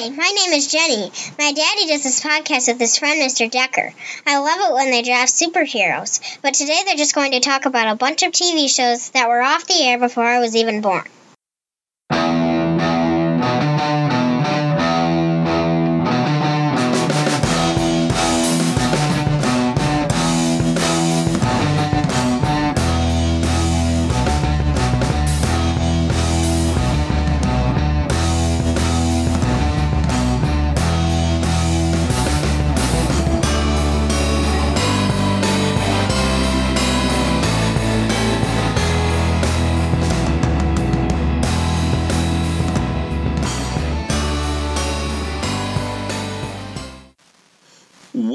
[0.00, 1.12] Hi, my name is Jenny.
[1.38, 3.50] My daddy does this podcast with his friend Mr.
[3.50, 3.92] Decker.
[4.26, 7.92] I love it when they draft superheroes, but today they're just going to talk about
[7.92, 11.04] a bunch of TV shows that were off the air before I was even born.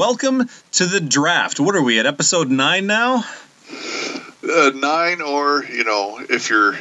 [0.08, 1.59] Welcome to the draft.
[1.59, 3.26] What are we at episode nine now?
[4.48, 6.73] Uh, nine, or you know, if you're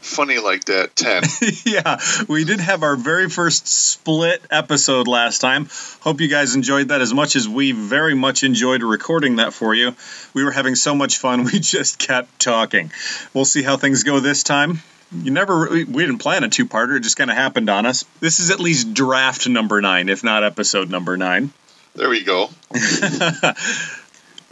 [0.00, 1.24] funny like that, ten.
[1.66, 1.98] yeah,
[2.28, 5.66] we did have our very first split episode last time.
[6.02, 9.74] Hope you guys enjoyed that as much as we very much enjoyed recording that for
[9.74, 9.96] you.
[10.32, 12.92] We were having so much fun, we just kept talking.
[13.34, 14.82] We'll see how things go this time.
[15.12, 18.04] You never, we didn't plan a two parter, it just kind of happened on us.
[18.20, 21.52] This is at least draft number nine, if not episode number nine.
[21.94, 22.48] There we go.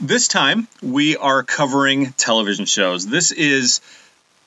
[0.01, 3.07] this time we are covering television shows.
[3.07, 3.81] This is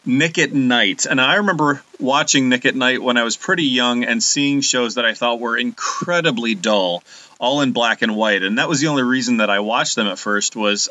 [0.06, 1.08] Nick at Night.
[1.08, 4.96] And I remember watching Nick at Night when I was pretty young and seeing shows
[4.96, 7.04] that I thought were incredibly dull,
[7.40, 8.44] all in black and white.
[8.44, 10.88] And that was the only reason that I watched them at first was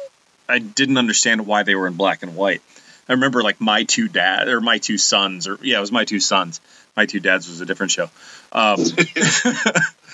[0.48, 2.62] I didn't understand why they were in black and white.
[3.08, 6.04] I remember like my two dad or my two sons or yeah, it was my
[6.04, 6.60] two sons.
[6.96, 8.10] My two dads was a different show.
[8.50, 8.78] Um,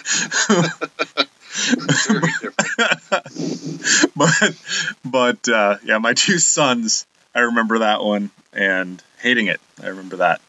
[4.16, 4.56] But
[5.04, 9.60] but uh, yeah, my two sons, I remember that one and hating it.
[9.82, 10.40] I remember that,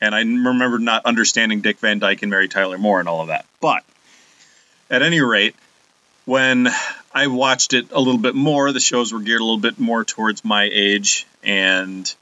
[0.00, 3.28] and I remember not understanding Dick Van Dyke and Mary Tyler Moore and all of
[3.28, 3.46] that.
[3.60, 3.84] But
[4.90, 5.54] at any rate,
[6.26, 6.68] when
[7.12, 10.04] I watched it a little bit more, the shows were geared a little bit more
[10.04, 12.12] towards my age, and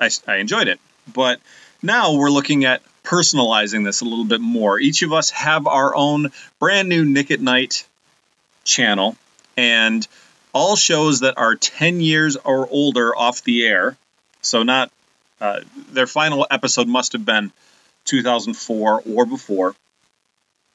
[0.00, 0.78] I, I enjoyed it.
[1.12, 1.40] But
[1.82, 4.78] now we're looking at personalizing this a little bit more.
[4.78, 7.86] Each of us have our own brand new Nick at Night
[8.64, 9.16] channel,
[9.56, 10.06] and
[10.52, 13.96] all shows that are 10 years or older off the air.
[14.42, 14.90] So, not
[15.40, 15.60] uh,
[15.90, 17.52] their final episode must have been
[18.04, 19.74] 2004 or before.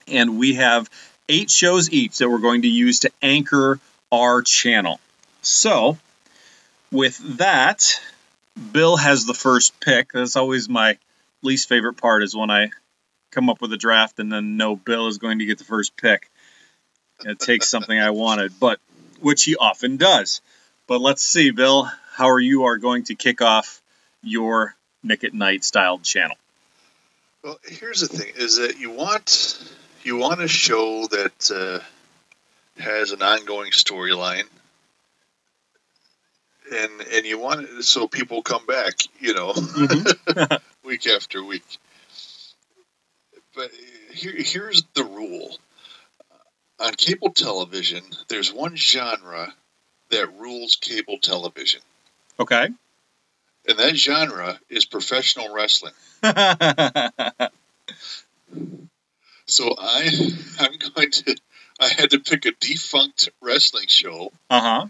[0.08, 0.90] And we have
[1.30, 3.80] eight shows each that we're going to use to anchor
[4.12, 5.00] our channel.
[5.42, 5.98] So,
[6.92, 8.02] with that,
[8.72, 10.12] Bill has the first pick.
[10.14, 10.98] That's always my
[11.42, 12.70] least favorite part is when I
[13.32, 15.98] come up with a draft and then know Bill is going to get the first
[15.98, 16.30] pick.
[17.26, 18.80] It takes something I wanted, but
[19.20, 20.42] which he often does.
[20.88, 23.82] But let's see, Bill, how are you are going to kick off
[24.22, 26.38] your Nick at Night styled channel?
[27.44, 29.74] Well, here's the thing: is that you want
[30.04, 34.48] you want a show that uh, has an ongoing storyline,
[36.72, 40.56] and and you want it so people come back, you know, Mm-hmm.
[40.88, 41.66] week after week.
[43.56, 43.72] But
[44.14, 45.58] here, here's the rule:
[46.80, 49.54] on cable television, there's one genre
[50.10, 51.82] that rules cable television,
[52.40, 52.70] Okay.
[53.68, 55.94] and that genre is professional wrestling.
[59.50, 60.10] So I
[60.60, 61.36] I'm going to
[61.80, 64.86] I had to pick a defunct wrestling show, Uh huh.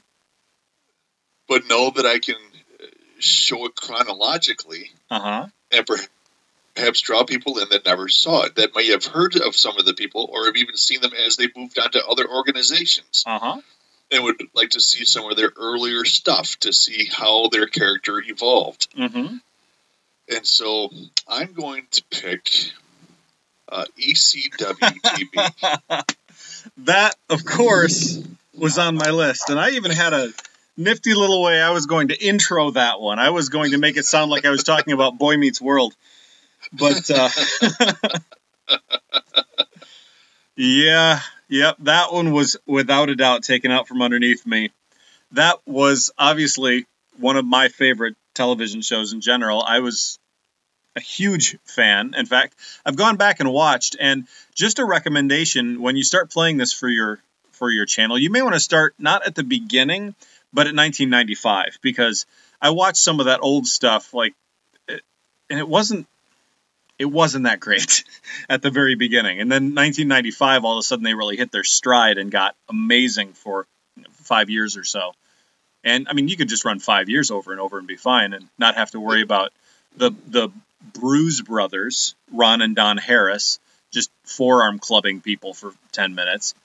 [1.47, 2.37] but know that I can
[3.19, 5.45] show it chronologically Uh huh.
[5.71, 5.85] And
[6.75, 9.85] perhaps draw people in that never saw it, that may have heard of some of
[9.85, 13.39] the people or have even seen them as they moved on to other organizations Uh
[13.39, 13.61] huh.
[14.11, 18.21] and would like to see some of their earlier stuff to see how their character
[18.25, 18.87] evolved.
[18.95, 19.37] Mm-hmm.
[20.29, 20.89] And so
[21.27, 22.49] I'm going to pick
[23.69, 26.03] uh, ECW TV.
[26.79, 28.21] that, of course,
[28.53, 30.29] was on my list, and I even had a
[30.77, 33.19] nifty little way I was going to intro that one.
[33.19, 35.95] I was going to make it sound like I was talking about Boy Meets World,
[36.71, 37.29] but uh,
[40.55, 41.19] yeah,
[41.49, 44.71] yep, that one was without a doubt taken out from underneath me.
[45.31, 46.85] That was obviously
[47.17, 49.61] one of my favorite television shows in general.
[49.61, 50.19] I was
[50.95, 52.13] a huge fan.
[52.17, 56.57] In fact, I've gone back and watched, and just a recommendation when you start playing
[56.57, 57.19] this for your
[57.51, 60.13] for your channel, you may want to start not at the beginning,
[60.57, 62.25] but in 1995 because
[62.59, 64.33] I watched some of that old stuff like,
[64.89, 64.97] eh,
[65.51, 66.07] and it wasn't
[66.97, 68.03] it wasn't that great
[68.49, 69.39] at the very beginning.
[69.39, 73.33] And then 1995, all of a sudden they really hit their stride and got amazing
[73.33, 75.11] for you know, five years or so.
[75.83, 78.33] And I mean, you could just run five years over and over and be fine
[78.33, 79.53] and not have to worry about
[79.95, 80.49] the the
[80.93, 83.59] Bruise brothers, Ron and Don Harris,
[83.91, 86.55] just forearm clubbing people for 10 minutes.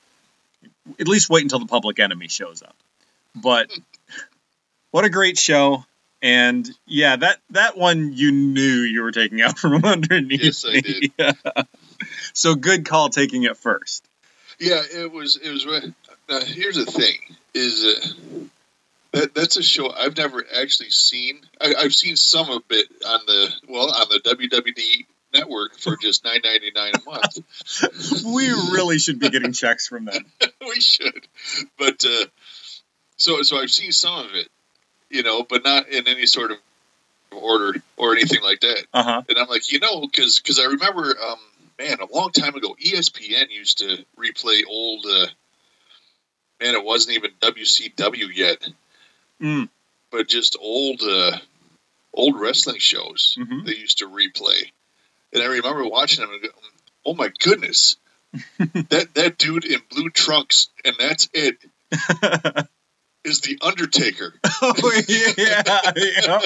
[0.98, 2.74] At least wait until the public enemy shows up.
[3.34, 3.70] But
[4.90, 5.84] what a great show.
[6.20, 10.42] And yeah, that, that one you knew you were taking out from underneath.
[10.42, 11.64] Yes, I me.
[12.32, 14.08] so good call taking it first.
[14.58, 15.36] Yeah, it was.
[15.36, 15.66] It was.
[16.28, 17.16] Now, here's the thing:
[17.52, 18.44] is uh,
[19.12, 21.40] that that's a show I've never actually seen.
[21.60, 26.24] I, I've seen some of it on the well on the WWE network for just
[26.24, 28.24] nine ninety nine a month.
[28.24, 30.24] we really should be getting checks from them.
[30.60, 31.26] we should,
[31.78, 32.24] but uh,
[33.22, 34.48] so so I've seen some of it,
[35.10, 36.58] you know, but not in any sort of
[37.30, 38.84] order or anything like that.
[38.92, 39.22] Uh-huh.
[39.28, 41.38] And I'm like, you know, because because I remember, um,
[41.78, 45.06] man, a long time ago, ESPN used to replay old.
[45.06, 45.26] Uh,
[46.60, 48.66] man, it wasn't even WCW yet,
[49.40, 49.68] Mm.
[50.10, 51.38] but just old uh,
[52.12, 53.64] old wrestling shows Mhm.
[53.66, 54.70] they used to replay.
[55.32, 56.48] And I remember watching them and go,
[57.06, 57.96] oh my goodness,
[58.58, 61.58] that that dude in blue trunks and that's it
[63.24, 64.34] is the Undertaker.
[64.62, 66.40] oh yeah, yeah.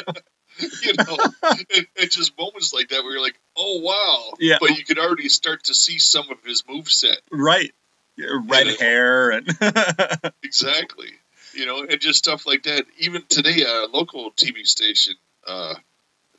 [0.82, 4.56] you know, and, and just moments like that where you're like, oh wow, Yeah.
[4.61, 7.19] But you could already start to see some of his move set.
[7.31, 7.73] right.
[8.19, 9.46] Red hair and
[10.43, 11.11] Exactly.
[11.52, 12.84] You know, and just stuff like that.
[12.99, 15.14] Even today, a local TV station
[15.46, 15.75] uh,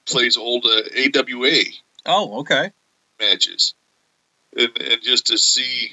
[0.06, 1.62] plays old uh, AWA
[2.06, 2.72] oh, okay.
[3.20, 3.74] matches,
[4.56, 5.92] and and just to see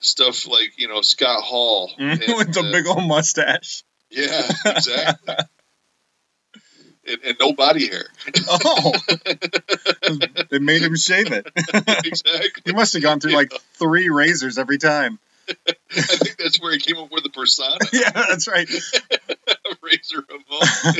[0.00, 3.82] stuff like you know Scott Hall and, with the uh, big old mustache.
[4.10, 5.34] yeah, exactly,
[7.06, 8.04] and, and no body hair,
[8.48, 8.92] Oh,
[10.50, 11.46] they made him shave it.
[12.04, 12.62] exactly.
[12.64, 15.18] He must have gone through like three razors every time.
[15.48, 18.68] I think that's where he came up with the persona, Yeah, that's right.
[19.82, 20.94] Razor Ramon.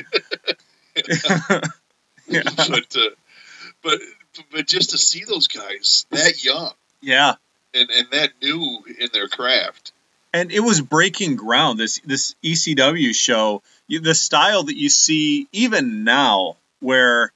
[2.28, 2.42] yeah.
[2.56, 3.10] but uh,
[3.82, 3.98] but
[4.50, 6.72] but just to see those guys that young
[7.02, 7.34] yeah.
[7.74, 9.92] And and that new in their craft.
[10.32, 11.78] and it was breaking ground.
[11.78, 17.32] This this ECW show, you, the style that you see even now, where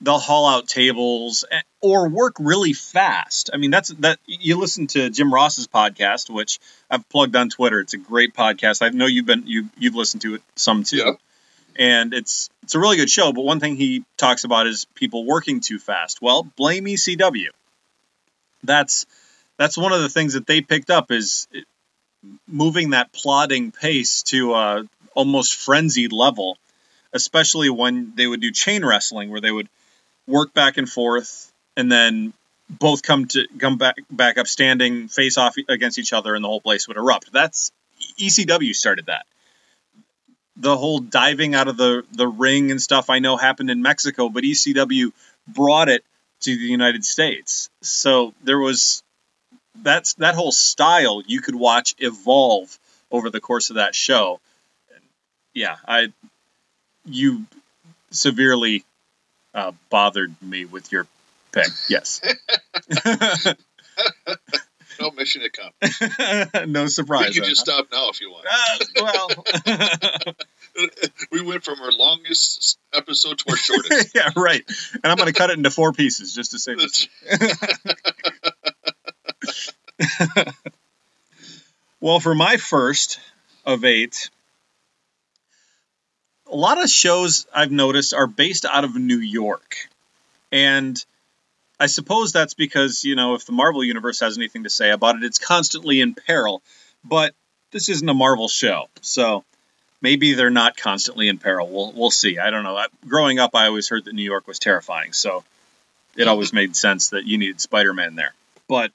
[0.00, 3.50] they'll haul out tables eh, or work really fast.
[3.52, 4.18] I mean, that's that.
[4.26, 6.58] You listen to Jim Ross's podcast, which
[6.90, 7.80] I've plugged on Twitter.
[7.80, 8.82] It's a great podcast.
[8.82, 10.96] I know you've been you you've listened to it some too.
[10.96, 11.12] Yeah.
[11.76, 15.24] And it's it's a really good show, but one thing he talks about is people
[15.24, 16.20] working too fast.
[16.20, 17.48] Well, blame ECW.
[18.64, 19.06] That's
[19.60, 21.46] that's one of the things that they picked up is
[22.48, 26.56] moving that plodding pace to a almost frenzied level,
[27.12, 29.68] especially when they would do chain wrestling, where they would
[30.26, 32.32] work back and forth and then
[32.70, 36.48] both come to come back back up standing, face off against each other, and the
[36.48, 37.30] whole place would erupt.
[37.30, 37.70] That's
[38.18, 39.26] ECW started that.
[40.56, 44.30] The whole diving out of the the ring and stuff I know happened in Mexico,
[44.30, 45.12] but ECW
[45.46, 46.02] brought it
[46.44, 47.68] to the United States.
[47.82, 49.02] So there was
[49.74, 52.78] that's that whole style you could watch evolve
[53.10, 54.40] over the course of that show.
[55.54, 56.12] Yeah, I
[57.04, 57.46] you
[58.10, 58.84] severely
[59.54, 61.06] uh, bothered me with your
[61.52, 61.68] pick.
[61.88, 62.20] Yes,
[65.00, 66.02] No mission accomplished.
[66.68, 67.34] no surprise.
[67.34, 68.46] can just stop now if you want.
[68.46, 69.28] Uh, well,
[71.32, 74.14] we went from our longest episode to our shortest.
[74.14, 74.62] yeah, right.
[74.92, 77.08] And I'm going to cut it into four pieces just to save it.
[82.00, 83.20] Well, for my first
[83.66, 84.30] of eight,
[86.50, 89.76] a lot of shows I've noticed are based out of New York.
[90.50, 90.96] And
[91.78, 95.16] I suppose that's because, you know, if the Marvel Universe has anything to say about
[95.16, 96.62] it, it's constantly in peril.
[97.04, 97.34] But
[97.70, 98.88] this isn't a Marvel show.
[99.02, 99.44] So
[100.00, 101.68] maybe they're not constantly in peril.
[101.68, 102.38] We'll, we'll see.
[102.38, 102.78] I don't know.
[102.78, 105.12] I, growing up, I always heard that New York was terrifying.
[105.12, 105.44] So
[106.16, 108.32] it always made sense that you needed Spider Man there.
[108.68, 108.90] But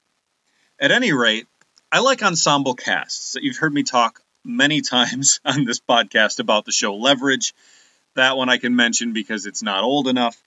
[0.79, 1.47] at any rate,
[1.91, 3.35] I like ensemble casts.
[3.39, 7.53] You've heard me talk many times on this podcast about the show Leverage.
[8.15, 10.41] That one I can mention because it's not old enough.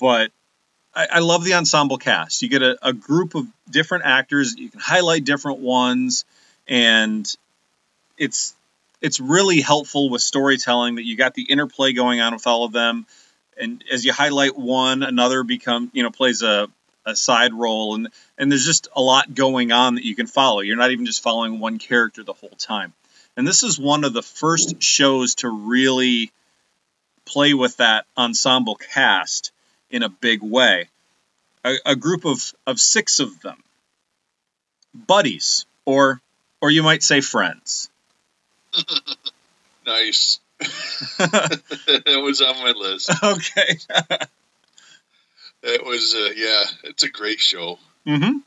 [0.00, 0.32] But
[0.94, 2.42] I, I love the ensemble cast.
[2.42, 4.54] You get a, a group of different actors.
[4.56, 6.24] You can highlight different ones,
[6.66, 7.32] and
[8.16, 8.54] it's
[9.00, 12.72] it's really helpful with storytelling that you got the interplay going on with all of
[12.72, 13.06] them.
[13.56, 16.68] And as you highlight one, another become you know plays a
[17.08, 20.60] a side role and and there's just a lot going on that you can follow.
[20.60, 22.92] You're not even just following one character the whole time.
[23.36, 26.32] And this is one of the first shows to really
[27.24, 29.52] play with that ensemble cast
[29.90, 30.88] in a big way.
[31.64, 33.62] A, a group of, of six of them,
[34.94, 36.20] buddies, or
[36.60, 37.88] or you might say friends.
[39.86, 40.40] nice.
[40.58, 43.10] that was on my list.
[43.22, 43.78] okay.
[45.62, 47.78] It was, uh, yeah, it's a great show.
[48.06, 48.38] hmm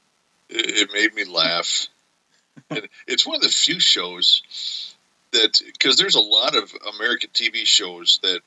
[0.51, 1.87] it made me laugh.
[2.69, 4.93] and it's one of the few shows
[5.31, 8.41] that because there's a lot of American TV shows that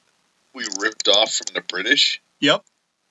[0.54, 2.20] we ripped off from the British.
[2.40, 2.62] Yep.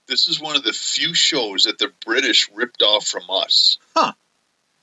[0.07, 3.77] This is one of the few shows that the British ripped off from us.
[3.95, 4.13] Huh.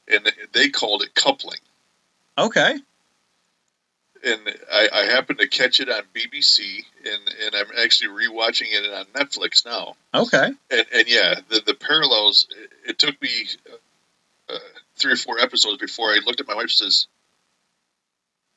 [0.09, 1.61] And they called it coupling.
[2.37, 2.75] Okay.
[4.25, 4.41] And
[4.73, 9.07] I, I happened to catch it on BBC, and, and I'm actually rewatching it on
[9.07, 9.95] Netflix now.
[10.15, 10.47] Okay.
[10.71, 13.31] And, and yeah, the, the parallels, it, it took me
[14.49, 14.59] uh,
[14.97, 17.07] three or four episodes before I looked at my wife and says,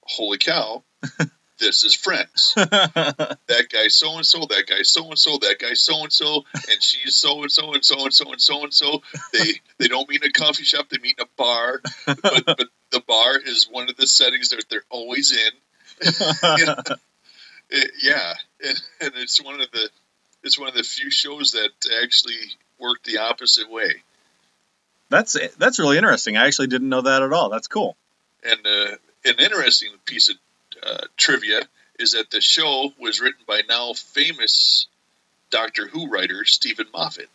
[0.06, 0.84] Holy cow,
[1.60, 2.54] this is Friends.
[2.56, 6.44] that guy so and so, that guy so and so, that guy so and so,
[6.54, 9.02] and she's so and so and so and so and so and so.
[9.32, 11.82] They they don't meet in a coffee shop, they meet in a bar.
[12.06, 15.52] But, but the bar is one of the settings that they're always in.
[17.70, 18.34] It- yeah,
[18.64, 19.90] and, and it's one of the
[20.44, 21.72] it's one of the few shows that
[22.04, 22.36] actually
[22.78, 24.04] work the opposite way.
[25.10, 26.38] That's that's really interesting.
[26.38, 27.50] I actually didn't know that at all.
[27.50, 27.96] That's cool.
[28.44, 28.96] And uh,
[29.26, 30.36] an interesting piece of
[30.86, 31.62] uh, trivia
[32.00, 34.88] is that the show was written by now famous
[35.50, 37.30] Doctor Who writer Steven Moffat.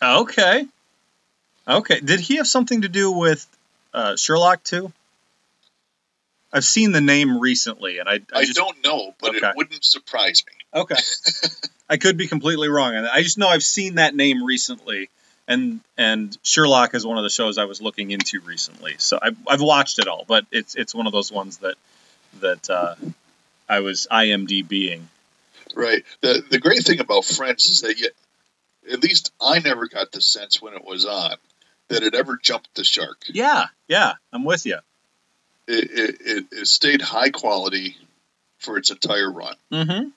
[0.00, 0.66] Okay.
[1.66, 2.00] Okay.
[2.00, 3.46] Did he have something to do with
[3.92, 4.92] uh, Sherlock too?
[6.52, 9.48] I've seen the name recently, and I, I, I, just don't know, but Okay.
[9.48, 10.80] it wouldn't surprise me.
[10.80, 10.94] okay.
[11.90, 15.10] I could be completely wrong, and I just know I've seen that name recently,
[15.48, 18.94] and and Sherlock is one of the shows I was looking into recently.
[18.98, 21.74] So I've, I've watched it all, but it's it's one of those ones that
[22.40, 22.94] that uh,
[23.68, 25.02] I was IMDBing.
[25.74, 26.04] Right.
[26.20, 28.08] The the great thing about Friends is that you,
[28.92, 31.36] at least I never got the sense when it was on
[31.88, 33.18] that it ever jumped the shark.
[33.28, 34.78] Yeah, yeah, I'm with you.
[35.66, 37.96] It, it, it, it stayed high quality
[38.58, 39.54] for its entire run.
[39.72, 40.08] Mm-hmm.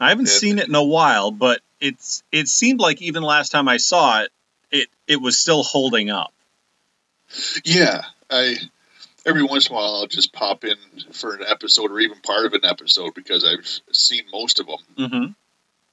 [0.00, 0.32] I haven't Yeah.
[0.32, 4.22] seen it in a while, but it's it seemed like even last time I saw
[4.22, 4.30] it,
[4.70, 6.32] it it was still holding up.
[7.64, 8.56] Yeah, I
[9.26, 10.76] every once in a while I'll just pop in
[11.12, 14.78] for an episode or even part of an episode because I've seen most of them.
[14.98, 15.32] Mm-hmm.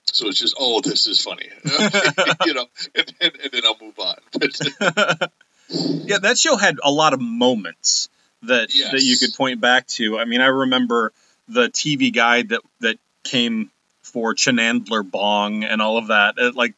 [0.05, 1.50] So it's just, oh, this is funny,
[2.46, 2.65] you know,
[2.96, 4.15] and, and, and then I'll move on.
[4.31, 4.60] But
[5.69, 8.10] yeah, that show had a lot of moments
[8.43, 8.91] that Yes.
[8.91, 10.17] that you could point back to.
[10.17, 11.12] I mean, I remember
[11.48, 16.36] the TV guide that that came for Chanandler Bong and all of that.
[16.38, 16.74] It, like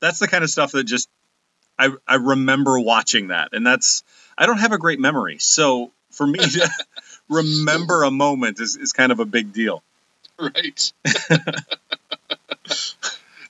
[0.00, 1.08] that's the kind of stuff that just
[1.78, 4.04] I I remember watching that, and that's
[4.40, 6.68] I don't have a great memory, so for me to
[7.28, 9.82] remember a moment is, is kind of a big deal.
[10.40, 10.92] right.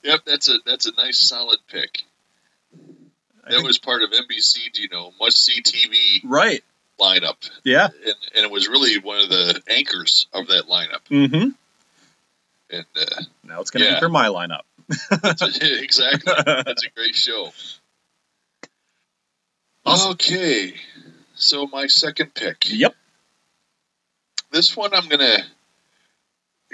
[0.03, 2.03] yep, that's a that's a nice solid pick.
[2.75, 6.63] I That think- was part of NBC, you know, must see TV right.
[6.99, 7.87] lineup, Yeah.
[8.05, 11.01] and, and it was really one of the anchors of that lineup.
[11.11, 11.51] Mm-hmm.
[12.73, 13.97] And uh, Now it's going to Yeah.
[13.97, 14.63] enter my lineup.
[15.83, 17.53] exactly, that's a great show.
[19.91, 20.75] Okay,
[21.35, 22.71] so my second pick.
[22.71, 22.95] Yep.
[24.51, 25.39] This one I'm gonna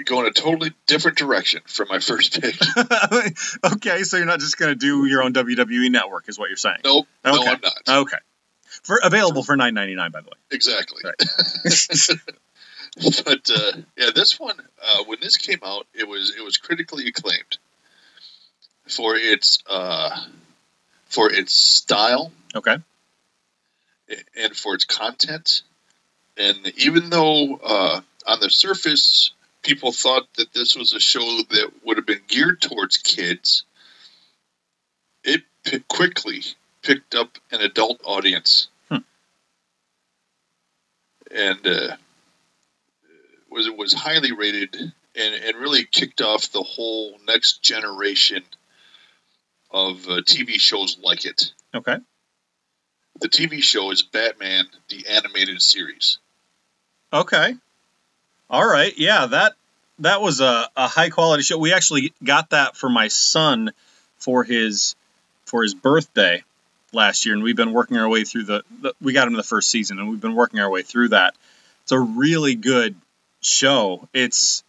[0.05, 2.55] go in a totally different direction from my first pick.
[3.73, 6.57] okay, so you're not just going to do your own WWE network, is what you're
[6.57, 6.77] saying?
[6.83, 7.49] nope, no, Okay.
[7.49, 7.99] I'm not.
[8.01, 8.17] Okay.
[8.83, 10.37] For available for nine ninety nine, by the way.
[10.51, 11.01] Exactly.
[11.03, 11.15] Right.
[13.25, 17.07] but uh, yeah, this one uh, when this came out, it was it was critically
[17.07, 17.57] acclaimed
[18.87, 20.15] for its uh,
[21.07, 22.77] for its style Okay.
[24.35, 25.63] And for its content.
[26.37, 29.31] And even though uh, on the surface
[29.63, 33.63] people thought that this was a show that would have been geared towards kids,
[35.23, 36.41] it quickly
[36.81, 38.67] picked up an adult audience.
[38.89, 38.97] Hmm.
[41.31, 41.95] And uh,
[43.49, 48.43] was was highly rated and, and really kicked off the whole next generation
[49.69, 51.51] of uh, TV shows like it.
[51.75, 51.97] Okay.
[53.19, 56.19] The TV show is Batman, the animated series.
[57.11, 57.55] Okay.
[58.49, 58.93] All right.
[58.97, 59.53] Yeah, that
[59.99, 61.57] that was a, a high quality show.
[61.57, 63.71] We actually got that for my son
[64.17, 64.95] for his
[65.45, 66.43] for his birthday
[66.93, 69.43] last year, and we've been working our way through the, the we got him the
[69.43, 71.35] first season, and we've been working our way through that.
[71.83, 72.95] It's a really good
[73.41, 74.07] show.
[74.13, 74.63] It's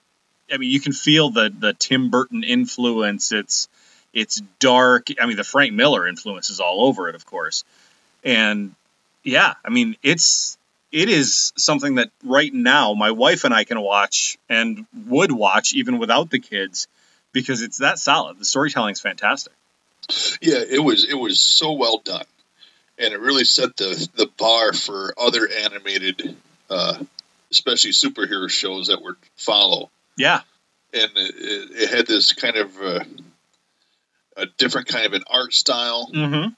[0.53, 3.33] I mean, you can feel the the Tim Burton influence.
[3.33, 3.69] It's
[4.13, 5.09] it's dark.
[5.21, 7.65] I mean, the Frank Miller influence is all over it, of course.
[8.25, 8.75] And
[9.23, 10.59] yeah, I mean, it's
[10.91, 15.75] it is something that right now my wife and I can watch and would watch
[15.75, 16.89] even without the kids
[17.33, 18.39] because it's that solid.
[18.39, 19.53] The storytelling's fantastic.
[20.41, 22.25] Yeah, it was it was so well done,
[22.99, 26.37] and it really set the the bar for other animated,
[26.71, 26.99] uh,
[27.51, 29.91] especially superhero shows that would follow.
[30.17, 30.41] Yeah.
[30.95, 33.01] And it, it, it had this kind of uh,
[34.39, 36.49] a different kind of an art style, Mm-hmm.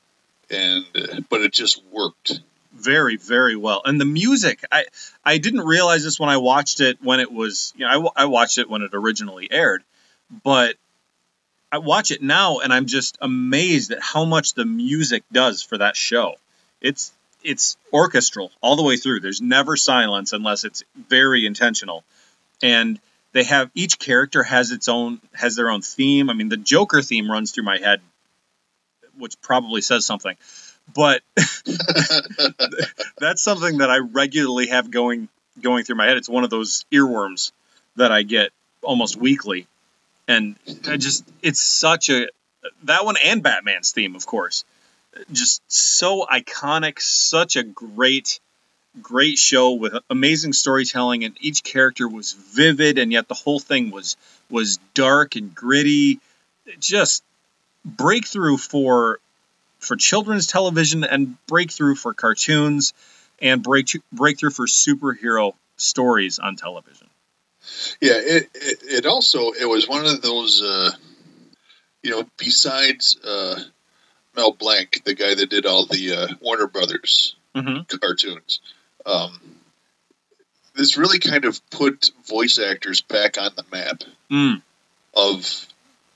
[0.50, 2.40] And uh, but it just worked.
[2.72, 3.82] very very well.
[3.84, 4.84] And the music i
[5.24, 8.24] i didn't realize this when i watched it when it was you know I, I
[8.26, 9.82] watched it when it originally aired
[10.44, 10.76] but
[11.72, 15.78] i watch it now and i'm just amazed at how much the music does for
[15.78, 16.34] that show.
[16.80, 19.20] It's it's orchestral all the way through.
[19.20, 22.04] There's never silence unless it's very intentional.
[22.62, 23.00] And
[23.32, 26.28] they have each character has its own has their own theme.
[26.30, 28.00] I mean the joker theme runs through my head
[29.20, 30.36] which probably says something
[30.94, 31.22] but
[33.18, 35.28] that's something that I regularly have going
[35.60, 36.16] going through my head.
[36.16, 37.52] It's one of those earworms
[37.96, 38.50] that I get
[38.82, 39.66] almost weekly,
[40.26, 40.56] and
[40.88, 42.28] I just it's such a
[42.84, 44.64] that one and Batman's theme, of course,
[45.32, 47.00] just so iconic.
[47.00, 48.40] Such a great
[49.00, 53.90] great show with amazing storytelling, and each character was vivid, and yet the whole thing
[53.90, 54.16] was
[54.48, 56.20] was dark and gritty.
[56.78, 57.22] Just
[57.84, 59.18] breakthrough for
[59.78, 62.92] for children's television and breakthrough for cartoons
[63.40, 67.08] and break breakthrough for superhero stories on television.
[68.00, 70.90] Yeah, it, it, it also it was one of those uh,
[72.02, 73.58] you know besides uh,
[74.36, 77.96] Mel Blanc, the guy that did all the uh, Warner Brothers Mm-hmm.
[77.96, 78.60] cartoons.
[79.04, 79.40] Um,
[80.76, 84.62] this really kind of put voice actors back on the map Mm.
[85.14, 85.66] of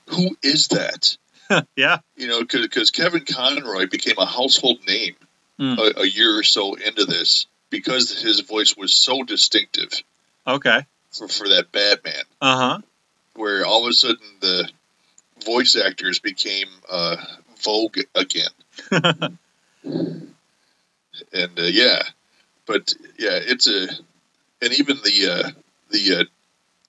[0.07, 1.17] who is that?
[1.75, 1.99] yeah.
[2.15, 5.15] You know, because Kevin Conroy became a household name
[5.57, 5.77] Mm.
[5.79, 9.89] a, a year or so into this because his voice was so distinctive
[10.45, 10.85] Okay.
[11.13, 12.23] for, for that Batman.
[12.41, 12.77] Uh huh.
[13.35, 14.69] where all of a sudden the
[15.45, 17.15] voice actors became uh,
[17.63, 18.49] vogue again.
[21.31, 22.01] And uh, yeah,
[22.65, 23.87] but yeah, it's a
[24.61, 25.49] and even the uh,
[25.89, 26.23] the uh,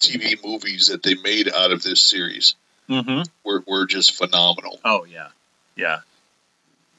[0.00, 2.54] TV movies that they made out of this series
[2.88, 3.22] mm-hmm.
[3.44, 4.80] were, were just phenomenal.
[4.84, 5.28] Oh yeah.
[5.76, 5.98] Yeah.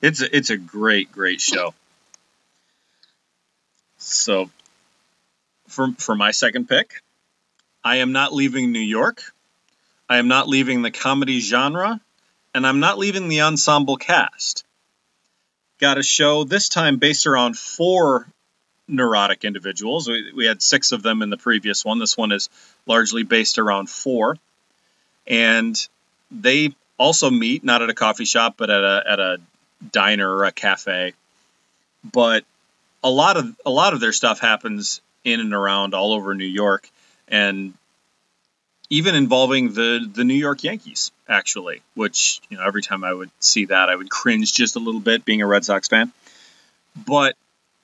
[0.01, 1.73] It's a, it's a great great show.
[3.97, 4.49] So
[5.67, 7.01] for for my second pick,
[7.83, 9.21] I am not leaving New York.
[10.09, 11.99] I am not leaving the comedy genre,
[12.53, 14.65] and I'm not leaving the ensemble cast.
[15.79, 18.27] Got a show this time based around four
[18.87, 20.07] neurotic individuals.
[20.07, 21.99] We, we had six of them in the previous one.
[21.99, 22.49] This one is
[22.85, 24.37] largely based around four.
[25.27, 25.87] And
[26.31, 29.37] they also meet, not at a coffee shop, but at a, at a
[29.91, 31.13] diner or a cafe.
[32.03, 32.45] But
[33.03, 36.45] a lot of a lot of their stuff happens in and around all over New
[36.45, 36.89] York,
[37.27, 37.73] and
[38.89, 41.81] even involving the the New York Yankees, actually.
[41.93, 45.01] Which you know, every time I would see that, I would cringe just a little
[45.01, 46.11] bit, being a Red Sox fan.
[46.95, 47.35] But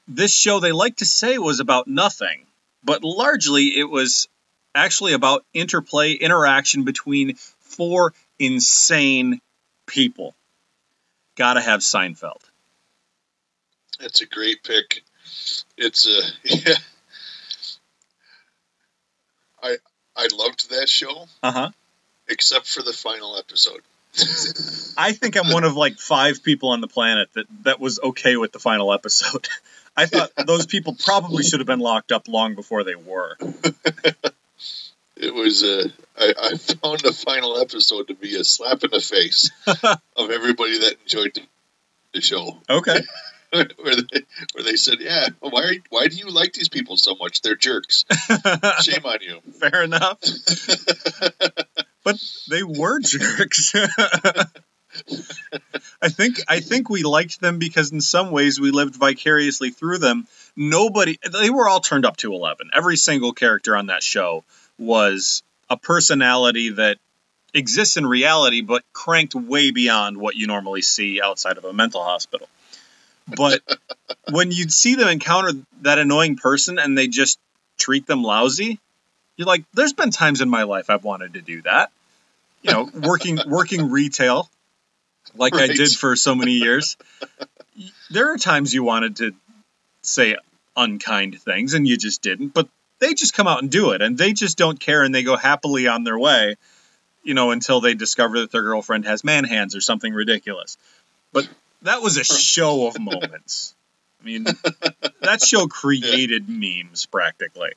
[0.08, 2.46] this show, they like to say, was about nothing,
[2.84, 4.28] but largely it was
[4.76, 9.40] actually about interplay, interaction between four insane
[9.88, 10.36] people.
[11.36, 12.42] Gotta have Seinfeld.
[14.00, 15.04] It's a great pick.
[15.78, 16.76] It's a yeah.
[19.62, 19.78] I
[20.16, 21.70] I loved that show Uh huh.
[22.28, 23.82] except for the final episode.
[24.98, 28.36] I think I'm one of like five people on the planet that that was okay
[28.38, 29.48] with the final episode.
[29.98, 33.38] I thought those people probably should have been locked up long before they were.
[35.24, 35.88] It was uh,
[36.20, 39.52] I, I found the final episode to be a slap in the face
[40.18, 41.40] of everybody that enjoyed
[42.14, 42.58] the show.
[42.70, 43.00] Okay.
[43.54, 44.22] where they
[44.54, 47.42] where they said, "Yeah, why are, why do you like these people so much?
[47.42, 48.04] They're jerks.
[48.82, 50.20] Shame on you." Fair enough.
[52.04, 52.18] But
[52.50, 53.74] they were jerks.
[56.02, 60.00] I think I think we liked them because in some ways we lived vicariously through
[60.00, 60.28] them.
[60.56, 62.72] Nobody they were all turned up to 11.
[62.74, 64.44] Every single character on that show
[64.78, 66.98] was a personality that
[67.54, 72.04] exists in reality but cranked way beyond what you normally see outside of a mental
[72.04, 72.48] hospital.
[73.28, 73.62] But
[74.32, 77.40] when you'd see them encounter that annoying person and they just
[77.78, 78.80] treat them lousy,
[79.38, 81.92] you're like, there's been times in my life I've wanted to do that.
[82.62, 84.50] You know, working working retail
[85.36, 86.98] like I did for so many years.
[88.10, 89.34] There are times you wanted to
[90.02, 90.36] say
[90.76, 92.68] unkind things and you just didn't, but
[93.04, 95.36] they just come out and do it and they just don't care and they go
[95.36, 96.56] happily on their way,
[97.24, 100.78] you know, until they discover that their girlfriend has man hands or something ridiculous.
[101.34, 101.48] But
[101.82, 103.76] that was a show of moments.
[104.22, 104.46] I mean,
[105.22, 107.72] that show created memes practically.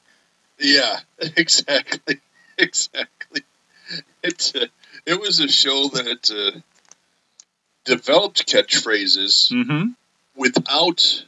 [0.58, 2.20] Yeah, exactly,
[2.58, 3.42] exactly.
[4.22, 4.68] It's a,
[5.06, 6.60] it was a show that uh,
[7.84, 9.90] developed catchphrases Mm-hmm.
[10.36, 11.24] without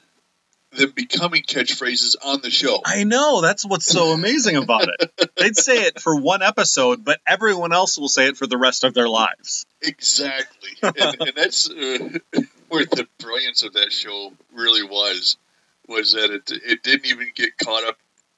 [0.73, 2.81] them becoming catchphrases on the show.
[2.85, 3.41] I know.
[3.41, 5.31] That's what's so amazing about it.
[5.37, 8.85] They'd say it for one episode, but everyone else will say it for the rest
[8.85, 9.65] of their lives.
[9.83, 12.19] Exactly, and, and that's uh,
[12.69, 15.37] where the brilliance of that show really was
[15.87, 17.97] was that it it didn't even get caught up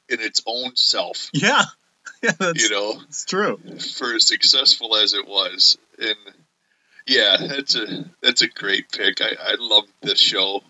[0.08, 1.30] in its own self.
[1.32, 1.62] Yeah,
[2.22, 3.58] yeah, that's, You know, it's true.
[3.96, 6.16] for as successful as it was, and
[7.06, 9.20] yeah, that's a that's a great pick.
[9.20, 10.62] I, I love this show,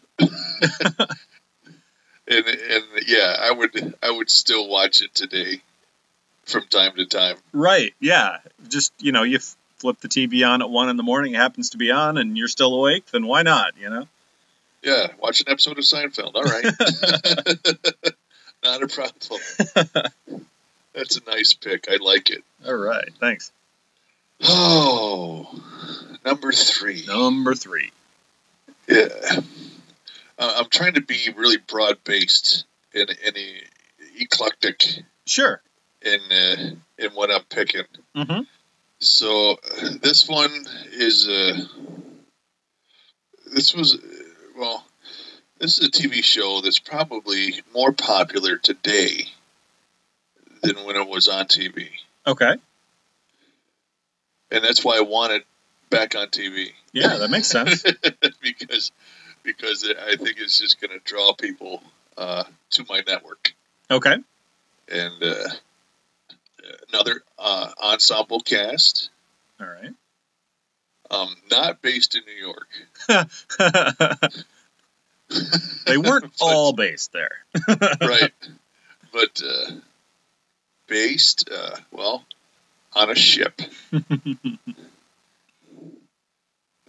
[2.31, 5.61] and and yeah, I would I would still watch it today,
[6.45, 7.37] from time to time.
[7.53, 7.93] Right?
[8.01, 8.39] Yeah,
[8.69, 9.39] just you know, you
[9.79, 12.39] flip the TV on at one in the morning, it happens to be on, and
[12.39, 13.07] you're still awake.
[13.07, 13.75] Then why not?
[13.79, 14.07] You know?
[14.83, 16.35] Yeah, watch an episode of Seinfeld.
[16.35, 16.65] All right,
[18.65, 19.41] not a problem.
[20.95, 21.87] That's a nice pick.
[21.91, 22.43] I like it.
[22.67, 23.53] All right, thanks.
[24.43, 25.61] Oh,
[26.25, 27.05] number three.
[27.07, 27.91] Number three.
[28.89, 29.41] Yeah.
[30.41, 33.37] Uh, I'm trying to be really broad based and, and
[34.19, 35.61] eclectic Sure.
[36.01, 37.85] in uh, in what I'm picking.
[38.17, 38.41] Mm-hmm.
[39.01, 40.51] So uh, this one
[40.93, 41.59] is uh,
[43.55, 43.99] this was uh,
[44.59, 44.85] well,
[45.59, 49.27] this is a TV show that's probably more popular today
[50.63, 51.89] than when it was on TV,
[52.27, 52.55] Okay.
[54.51, 55.47] and that's why I want it
[55.91, 56.71] back on TV.
[56.93, 57.83] Yeah, that makes sense.
[58.43, 58.91] because
[59.43, 61.83] because I think it's just going to draw people
[62.17, 63.53] uh, to my network.
[63.91, 64.17] Okay.
[64.93, 65.49] And uh,
[66.93, 69.11] another uh, ensemble cast,
[69.61, 69.93] All right.
[71.11, 72.69] um, not based in New York,
[75.87, 77.39] they weren't all based there.
[78.01, 78.33] right?
[79.13, 79.73] But uh,
[80.87, 82.25] based, uh, well,
[82.93, 83.61] on a ship.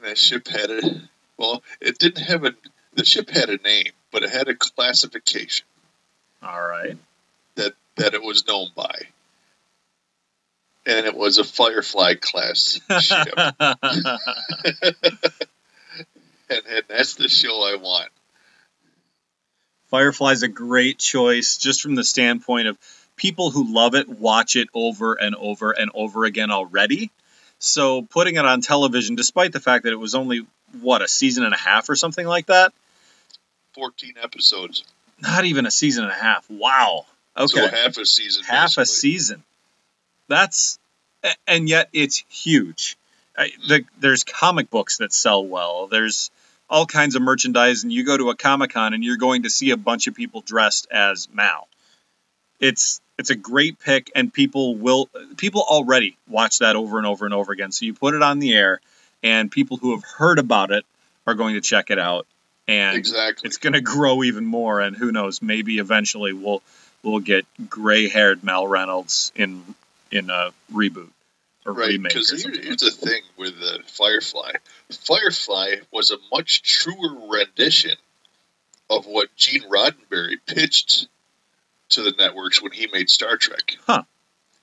[0.01, 1.01] that ship had a
[1.41, 2.53] well, it didn't have a
[2.93, 5.65] the ship had a name, but it had a classification.
[6.43, 6.97] All right.
[7.55, 9.07] that that it was known by,
[10.85, 13.55] and it was a Firefly class ship, and,
[16.49, 18.09] and that's the show I want.
[19.89, 22.77] Firefly's a great choice just from the standpoint of
[23.15, 27.11] people who love it watch it over and over and over again already.
[27.59, 30.47] So putting it on television, despite the fact that it was only
[30.81, 32.73] what a season and a half or something like that,
[33.73, 34.83] Fourteen episodes,
[35.21, 36.49] not even a season and a half.
[36.49, 37.05] Wow.
[37.37, 37.47] Okay.
[37.47, 39.43] so half a season, half a season.
[40.27, 40.79] That's
[41.47, 42.97] and yet it's huge.
[43.37, 45.87] I, the, there's comic books that sell well.
[45.87, 46.31] There's
[46.69, 49.49] all kinds of merchandise, and you go to a comic con and you're going to
[49.49, 51.67] see a bunch of people dressed as Mal.
[52.59, 57.25] It's it's a great pick, and people will people already watch that over and over
[57.25, 57.71] and over again.
[57.71, 58.81] So you put it on the air,
[59.23, 60.85] and people who have heard about it
[61.27, 62.25] are going to check it out,
[62.67, 63.47] and Exactly.
[63.47, 64.79] it's going to grow even more.
[64.79, 65.41] And who knows?
[65.41, 66.61] Maybe eventually we'll
[67.03, 69.63] we'll get gray-haired Mal Reynolds in
[70.11, 71.09] in a reboot
[71.65, 74.53] or Right, remake because here's the thing with the Firefly.
[74.89, 77.95] Firefly was a much truer rendition
[78.89, 81.07] of what Gene Roddenberry pitched
[81.89, 83.77] to the networks when he made Star Trek.
[83.85, 84.03] Huh.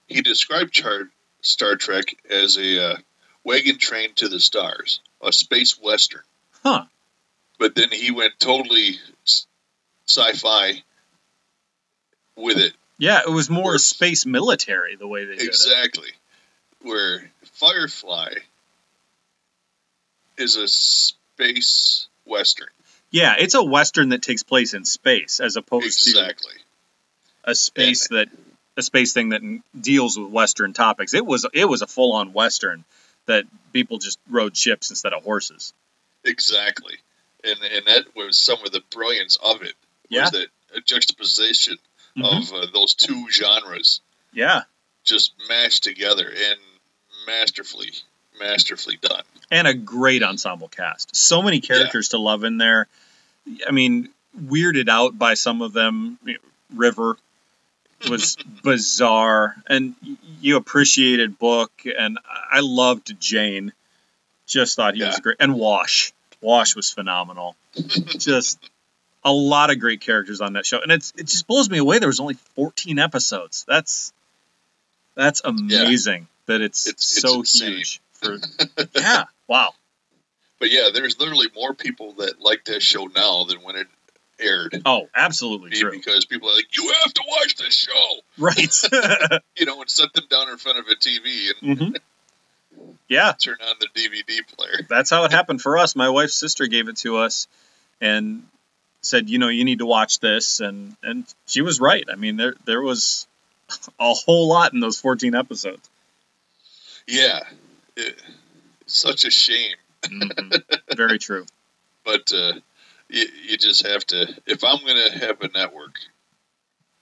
[0.06, 1.08] He described Char-
[1.40, 2.96] Star Trek as a uh,
[3.44, 6.22] wagon train to the stars, a space western.
[6.62, 6.84] Huh.
[7.58, 8.98] But then he went totally
[10.06, 10.82] sci-fi
[12.36, 12.72] with it.
[12.98, 15.48] Yeah, it was more space military the way they did it.
[15.48, 16.10] Exactly.
[16.82, 18.34] Where Firefly
[20.36, 22.68] is a space western.
[23.10, 26.52] Yeah, it's a western that takes place in space as opposed to Exactly.
[27.44, 28.28] to a space that
[28.76, 29.42] a space thing that
[29.80, 31.14] deals with western topics.
[31.14, 32.84] It was it was a full-on western
[33.28, 35.72] that people just rode ships instead of horses.
[36.24, 36.94] Exactly.
[37.44, 39.74] And and that was some of the brilliance of it.
[40.08, 40.22] Yeah.
[40.22, 40.48] Was that
[40.84, 41.78] juxtaposition
[42.16, 42.42] Mhm.
[42.48, 44.00] of uh, those two genres
[44.32, 44.62] Yeah,
[45.04, 46.58] just mashed together and
[47.26, 47.92] masterfully
[48.40, 49.22] masterfully done.
[49.50, 51.14] and a great ensemble cast.
[51.16, 52.86] So many characters to love in there.
[53.66, 56.18] I mean, weirded out by some of them.
[56.74, 57.16] River
[58.08, 59.94] was bizarre, and
[60.40, 62.18] you appreciated Book, and
[62.50, 63.72] I loved Jayne.
[64.46, 66.12] Just thought he was great, and Wash.
[66.40, 67.56] Wash was phenomenal.
[67.74, 68.58] just
[69.24, 71.98] a lot of great characters on that show, and it's it just blows me away.
[71.98, 73.64] There was only 14 episodes.
[73.66, 74.12] That's
[75.14, 77.72] that's amazing that it's, It's- it's so insane.
[77.72, 78.00] huge.
[78.12, 78.38] For,
[78.96, 79.72] yeah, wow.
[80.60, 83.86] But yeah, there's literally more people that like that show now than when it
[84.40, 84.82] aired.
[84.86, 85.90] Oh, absolutely true.
[85.90, 88.82] Because people are like, you have to watch this show, Right.
[89.56, 91.96] you know, and set them down in front of a TV and hmm
[93.08, 94.80] Yeah, turn on the DVD player.
[94.88, 95.96] that's how it happened for us.
[95.96, 97.48] My wife's sister gave it to us
[98.00, 98.46] and
[99.00, 102.04] said, you know, you need to watch this, and and she was right.
[102.12, 103.26] I mean, there there was
[103.98, 105.88] a whole lot in those 14 episodes.
[107.06, 107.40] Yeah,
[107.96, 108.20] it,
[108.86, 109.76] such a shame.
[110.02, 110.62] Mhm.
[110.94, 111.46] Very true.
[112.04, 112.52] but uh,
[113.08, 114.26] you, you just have to.
[114.46, 115.96] If I'm going to have a network,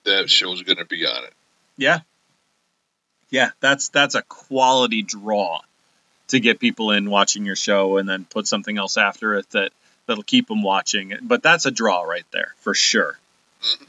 [0.05, 1.35] that show's going to be on it.
[1.77, 2.01] Yeah.
[3.31, 5.61] Yeah, that's that's a quality draw
[6.29, 9.73] to get people in watching your show and then put something else after it that
[10.07, 11.13] that'll keep them watching.
[11.23, 13.19] But that's a draw right there for sure.
[13.63, 13.87] Mhm.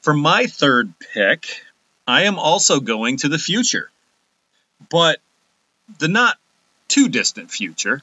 [0.00, 1.62] For my third pick,
[2.06, 3.90] I am also going to the future,
[4.90, 5.20] but
[5.98, 6.38] the not
[6.88, 8.02] too distant future.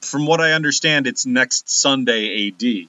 [0.00, 2.88] From what I understand, it's next Sunday AD,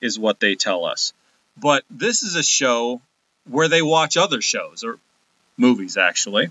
[0.00, 1.12] is what they tell us.
[1.56, 3.00] But this is a show
[3.48, 4.98] where they watch other shows or
[5.56, 6.50] movies, actually.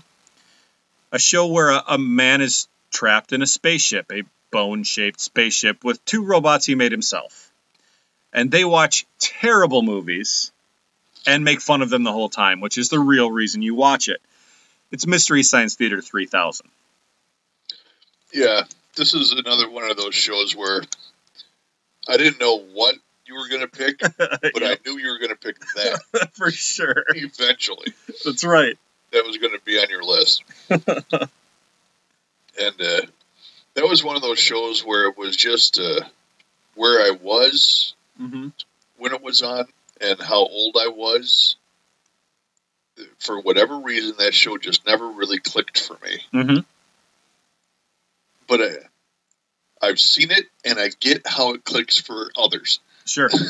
[1.10, 5.84] A show where a, a man is trapped in a spaceship, a bone shaped spaceship
[5.84, 7.50] with two robots he made himself.
[8.32, 10.52] And they watch terrible movies
[11.26, 14.08] and make fun of them the whole time, which is the real reason you watch
[14.08, 14.20] it.
[14.90, 16.66] It's Mystery Science Theater 3000.
[18.32, 18.62] Yeah,
[18.96, 20.82] this is another one of those shows where
[22.08, 22.94] I didn't know what
[23.26, 26.50] you were going to pick, but I knew you were going to pick that For
[26.50, 27.04] sure.
[27.10, 27.92] eventually.
[28.24, 28.76] That's right.
[29.12, 30.42] That was going to be on your list.
[30.70, 30.80] and
[32.80, 33.00] uh,
[33.74, 36.00] that was one of those shows where it was just uh,
[36.74, 38.48] where I was hmm
[38.98, 39.64] when it was on
[40.00, 41.56] and how old I was.
[43.18, 46.20] For whatever reason, that show just never really clicked for me.
[46.30, 46.58] hmm
[48.48, 52.80] But I, I've seen it and I get how it clicks for others.
[53.04, 53.28] Sure.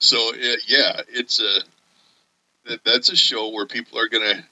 [0.00, 4.44] So uh, yeah, it's a that's a show where people are gonna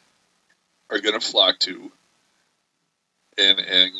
[0.90, 1.90] are gonna flock to
[3.36, 3.92] and and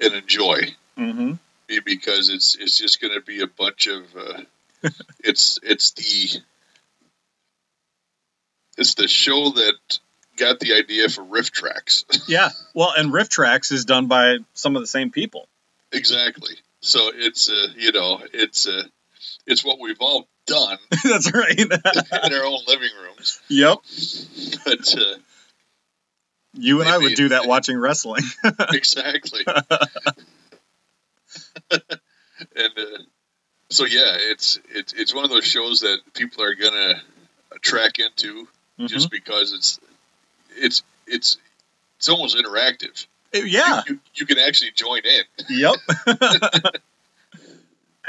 [0.00, 0.60] and enjoy
[0.96, 1.32] hmm
[1.84, 4.40] because it's it's just gonna be a bunch of uh,
[5.24, 6.40] it's it's the
[8.78, 9.98] it's the show that
[10.38, 12.50] got the idea for RiffTrax Yeah.
[12.74, 15.48] Well, and RiffTrax is done by some of the same people.
[15.92, 18.84] exactly so it's uh, you know it's uh,
[19.46, 21.58] it's what we've all done That's right.
[21.58, 23.78] in our own living rooms yep.
[24.64, 25.16] but uh,
[26.54, 28.22] You and I would do that watching wrestling.
[28.72, 29.44] exactly.
[31.70, 32.98] and uh,
[33.70, 36.94] so yeah, it's it's it's one of those shows that people are gonna
[37.60, 38.46] track into
[38.80, 38.88] Mhm.
[38.88, 39.78] just because it's
[40.56, 41.38] it's it's
[41.98, 43.06] it's almost interactive.
[43.32, 43.82] yeah.
[43.86, 45.22] You, you, you can actually join in.
[45.48, 45.74] Yep.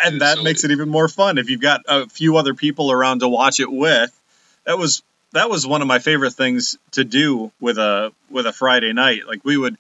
[0.04, 2.92] and that So- makes it even more fun if you've got a few other people
[2.92, 4.12] around to watch it with.
[4.66, 8.54] That was that was one of my favorite things to do with a with a
[8.54, 9.28] Friday night.
[9.28, 9.78] Like we would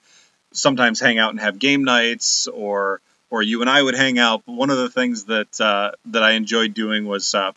[0.52, 4.44] sometimes hang out and have game nights, or or you and I would hang out.
[4.46, 7.52] But one of the things that uh, that I enjoyed doing was uh,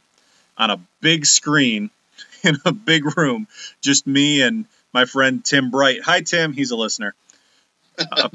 [0.59, 1.91] on a big screen
[2.43, 3.47] in a big room,
[3.81, 6.03] just me and my friend Tim Bright.
[6.03, 7.15] Hi Tim, he's a listener.
[7.99, 8.29] Uh,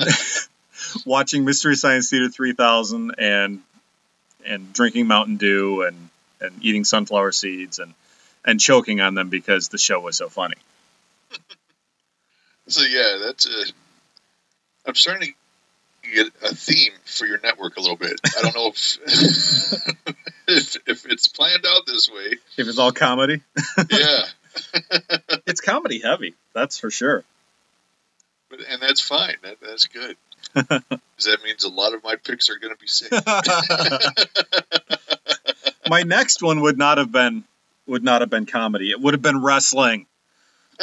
[1.05, 3.61] watching Mystery Science Theater 3000 and
[4.45, 7.93] and drinking Mountain Dew and and eating sunflower seeds and
[8.45, 10.55] and choking on them because the show was so funny.
[12.67, 13.65] So yeah, that's a.
[14.85, 15.33] I'm starting
[16.03, 18.19] to get a theme for your network a little bit.
[18.37, 18.97] I don't know if
[20.47, 22.37] if, if it's planned out this way.
[22.57, 23.41] If it's all comedy,
[23.91, 24.25] Yeah,
[25.45, 26.33] it's comedy heavy.
[26.53, 27.23] That's for sure.
[28.49, 29.35] but, and that's fine.
[29.43, 30.17] That, that's good.
[30.53, 33.11] 'Cause that means a lot of my picks are going to be safe.
[35.89, 37.43] My next one would not have been
[37.87, 38.91] would not have been comedy.
[38.91, 40.05] It would have been wrestling.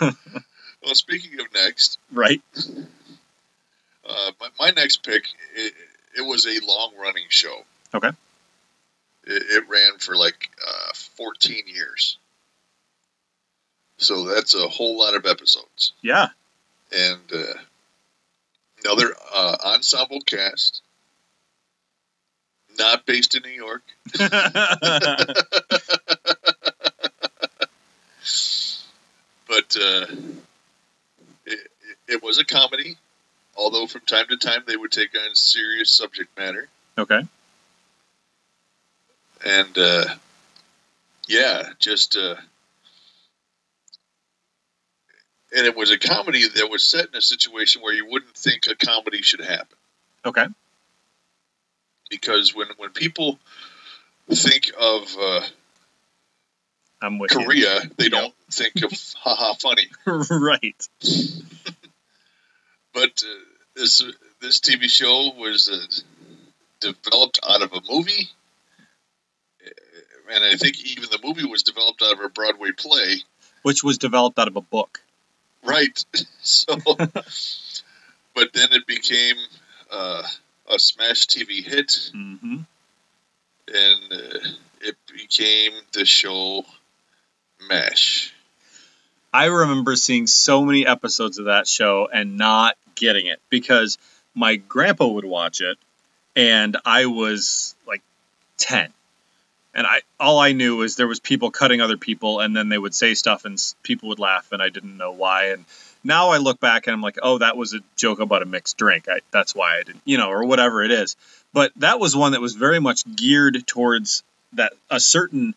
[0.00, 0.14] well,
[0.94, 2.40] speaking of next, Right?
[4.08, 5.24] uh, my, my next pick
[5.56, 5.72] it,
[6.18, 7.64] it was a long running show.
[7.94, 8.10] Okay.
[9.26, 12.18] It, it ran for like uh, 14 years.
[13.98, 15.92] So that's a whole lot of episodes.
[16.02, 16.28] Yeah.
[16.92, 17.54] and uh,
[18.84, 20.82] another uh, ensemble cast,
[22.78, 23.82] not based in New York.
[29.48, 30.06] But uh,
[31.46, 31.70] it, it-
[32.08, 32.96] it was a comedy,
[33.56, 36.68] although from time to time they would take on serious subject matter.
[36.96, 37.26] okay.
[39.44, 40.04] And uh,
[41.28, 42.16] yeah, just.
[42.16, 42.36] Uh,
[45.56, 48.66] and it was a comedy that was set in a situation where you wouldn't think
[48.66, 49.76] a comedy should happen.
[50.24, 50.46] Okay.
[52.10, 53.38] because when when people
[54.30, 55.40] think of uh,
[57.00, 57.44] I'm with you.
[57.44, 58.90] Korea, they don't think of
[59.22, 59.88] haha funny.
[60.06, 60.88] right.
[62.92, 63.44] But uh,
[63.74, 64.02] this
[64.40, 65.86] this TV show was uh,
[66.80, 68.30] developed out of a movie,
[70.32, 73.16] and I think even the movie was developed out of a Broadway play.
[73.62, 75.00] which was developed out of a book.
[75.64, 76.04] Right.
[76.42, 79.36] So, but then it became
[79.90, 80.22] uh,
[80.72, 82.58] a smash TV hit, Mm-hmm.
[83.68, 84.38] and uh,
[84.82, 86.64] it became the show
[87.68, 88.32] MASH.
[89.32, 93.98] I remember seeing so many episodes of that show and not getting it because
[94.34, 95.76] my grandpa would watch it
[96.36, 98.02] and I was like
[98.58, 98.92] 10.
[99.76, 102.78] And I all I knew was there was people cutting other people and then they
[102.78, 105.66] would say stuff and people would laugh and I didn't know why and
[106.02, 108.78] now I look back and I'm like, "Oh, that was a joke about a mixed
[108.78, 109.08] drink.
[109.08, 111.16] I, that's why I didn't, you know, or whatever it is."
[111.52, 114.22] But that was one that was very much geared towards
[114.54, 115.54] that a certain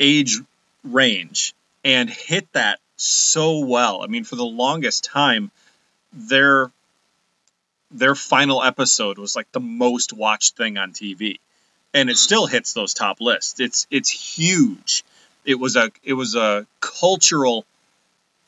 [0.00, 0.38] age
[0.82, 4.02] range and hit that so well.
[4.02, 5.50] I mean, for the longest time,
[6.12, 6.70] their
[7.90, 11.38] their final episode was like the most watched thing on TV,
[11.94, 12.18] and it Mm.
[12.18, 13.60] still hits those top lists.
[13.60, 15.04] It's it's huge.
[15.44, 17.66] It was a it was a cultural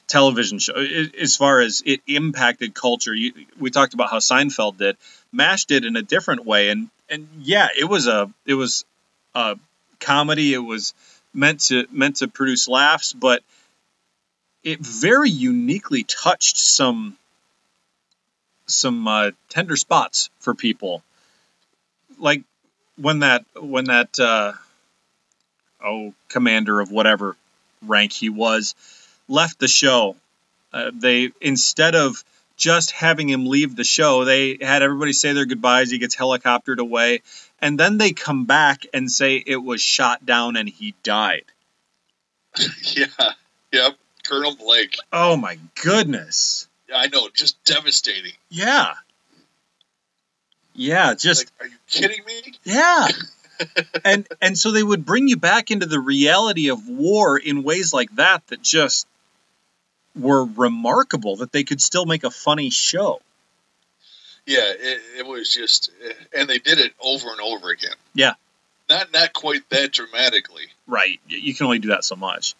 [0.07, 3.14] television show I- as far as it impacted culture.
[3.14, 4.96] You, we talked about how Seinfeld did.
[5.33, 8.85] Mash did in a different way, and and yeah, it was a it was
[9.35, 9.59] a
[10.00, 10.52] comedy.
[10.54, 10.94] It was
[11.33, 13.42] meant to meant to produce laughs, but
[14.62, 17.16] it very uniquely touched some
[18.66, 21.02] some uh, tender spots for people.
[22.18, 22.42] Like
[22.96, 24.52] when that when that uh,
[25.83, 27.37] oh commander of whatever
[27.83, 28.74] rank he was
[29.28, 30.16] left the show,
[30.72, 32.22] uh, they instead of
[32.57, 35.90] just having him leave the show, they had everybody say their goodbyes.
[35.90, 37.22] He gets helicoptered away,
[37.61, 41.44] and then they come back and say it was shot down and he died.
[42.94, 43.07] yeah.
[43.72, 43.96] Yep.
[44.24, 44.96] Colonel Blake.
[45.12, 46.68] Oh my goodness.
[46.88, 47.28] Yeah, I know.
[47.33, 48.33] Just devastating.
[48.48, 48.94] Yeah.
[50.74, 52.54] Yeah, just like, are you kidding me?
[52.64, 53.08] yeah.
[54.04, 57.92] and and so they would bring you back into the reality of war in ways
[57.94, 59.06] like that that just
[60.16, 63.20] were remarkable that they could still make a funny show.
[64.46, 65.90] Yeah, it, it was just,
[66.37, 67.94] and they did it over and over again.
[68.14, 68.34] Yeah.
[68.90, 71.18] Not not quite that dramatically, Right.
[71.28, 72.54] You can only do that so much.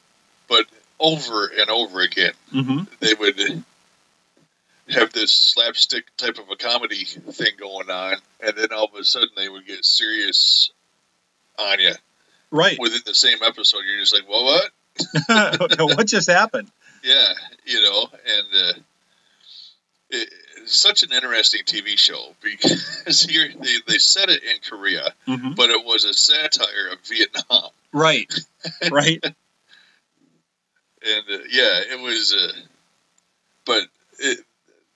[0.48, 0.66] but
[0.98, 2.33] over and over again.
[2.53, 2.87] Mhm.
[3.00, 3.64] they would
[4.90, 9.05] have this slapstick type of a comedy thing going on, and then all of a
[9.05, 10.70] sudden they would get serious
[11.59, 11.92] on you
[12.51, 12.79] Right.
[12.79, 13.81] within the same episode.
[13.87, 14.70] You're just like, well, what?
[15.97, 16.70] what just happened?
[17.03, 17.33] Yeah,
[17.64, 18.73] you know, and uh,
[20.11, 25.12] it, it's such an interesting TV show because here they, they set it in Korea,
[25.27, 25.57] Mhm.
[25.57, 27.70] but it was a satire of Vietnam.
[27.92, 28.33] Right.
[28.90, 29.23] Right.
[29.25, 29.35] and
[31.31, 32.33] uh, yeah, it was.
[32.35, 32.53] Uh,
[33.66, 33.83] but
[34.18, 34.38] it,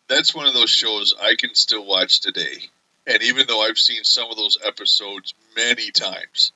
[0.08, 2.56] that's one of those shows I can still watch today,
[3.06, 6.52] and even though I've seen some of those episodes many times,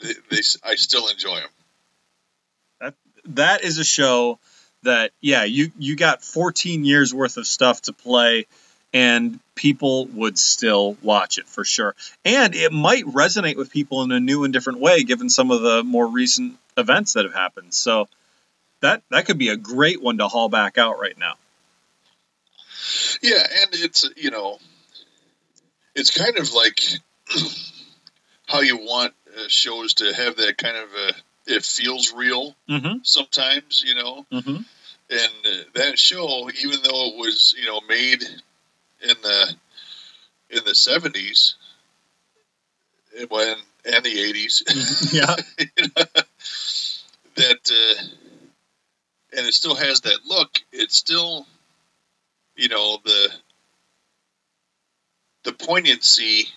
[0.00, 1.50] they, they I still enjoy them.
[2.80, 2.94] That
[3.26, 4.38] that is a show
[4.82, 8.46] that yeah you you got 14 years worth of stuff to play
[8.92, 11.96] and people would still watch it for sure.
[12.24, 15.62] And it might resonate with people in a new and different way given some of
[15.62, 17.74] the more recent events that have happened.
[17.74, 18.08] So
[18.82, 21.34] that that could be a great one to haul back out right now
[23.22, 24.58] Yeah, and it's you know,
[25.94, 26.80] it's kind of like
[28.46, 31.12] how you want uh, shows to have that kind of a
[31.46, 34.26] it feels real mm-hmm sometimes, you know.
[34.32, 34.62] mm-hmm
[35.10, 39.54] and uh, that show, even though it was you know made in the
[40.50, 41.56] in the seventies,
[43.28, 44.62] when and the eighties,
[45.12, 45.34] yeah
[47.36, 48.02] that uh,
[49.36, 50.60] and it still has that look.
[50.72, 51.46] It's still,
[52.56, 53.28] you know, the
[55.44, 56.48] the poignancy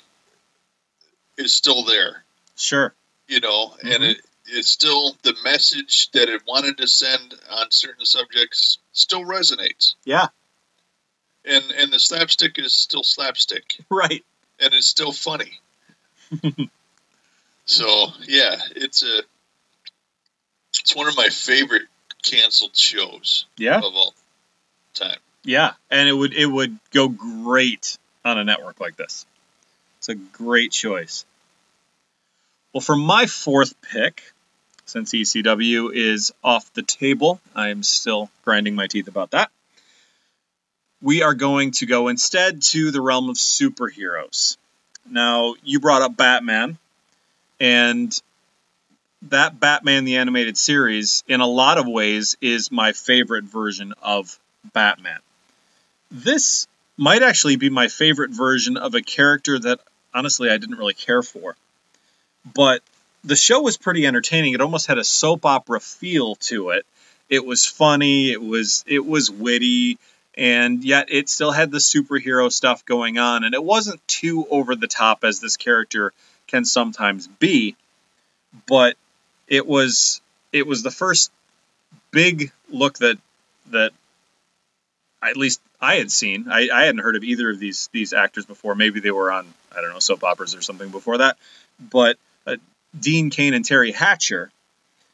[1.38, 2.24] is still there.
[2.56, 2.94] sure.
[3.28, 4.12] You know, and Mhm.
[4.12, 9.96] it it's still the message that it wanted to send on certain subjects still resonates.
[10.06, 10.28] yeah.
[11.44, 13.78] And and the slapstick is still slapstick.
[13.90, 14.24] Right.
[14.60, 15.60] And it's still funny.
[17.66, 19.24] So yeah it's a
[20.80, 21.88] it's one of my favorite
[22.24, 23.78] canceled shows yeah?
[23.80, 24.16] of all
[24.94, 29.26] time yeah and it would it would go great on a network like this.
[30.00, 31.26] It's a great choice.
[32.74, 34.22] Well for my fourth pick
[34.86, 39.50] since ecw is off the table i'm still grinding my teeth about that
[41.02, 44.58] we are going to go instead to the realm of superheroes.
[45.10, 46.78] Now you brought up batman
[47.60, 48.22] and
[49.24, 54.38] that batman the animated series in a lot of ways is my favorite version of
[54.74, 55.20] batman
[56.12, 59.80] this might actually be my favorite version of a character that
[60.14, 61.56] honestly I didn't really care for.
[62.54, 62.82] But
[63.24, 64.54] the show was pretty entertaining.
[64.54, 66.86] It almost had a soap opera feel to it.
[67.30, 68.32] It was funny.
[68.32, 69.98] It was it was witty,
[70.36, 74.76] and yet it still had the superhero stuff going on, and it wasn't too over
[74.76, 76.14] the top as this character
[76.48, 77.76] can sometimes be.
[78.66, 78.96] But
[79.48, 80.22] it was
[80.54, 81.32] it was the first
[82.12, 83.18] big look that
[83.72, 83.92] that
[85.22, 86.48] at least I had seen.
[86.50, 88.76] I, I hadn't heard of either of these these actors before.
[88.76, 91.38] Maybe they were on I don't know soap operas or something before that.
[91.80, 92.58] But uh,
[93.00, 94.52] Dean Cain and Teri Hatcher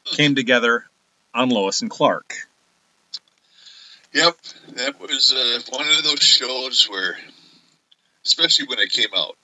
[0.04, 0.84] came together
[1.34, 2.46] on Lois and Clark.
[4.12, 4.36] Yep,
[4.76, 7.16] that was uh, one of those shows where,
[8.24, 9.36] especially when it came out,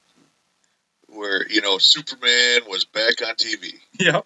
[1.09, 4.25] where you know Superman was back on TV, Yep.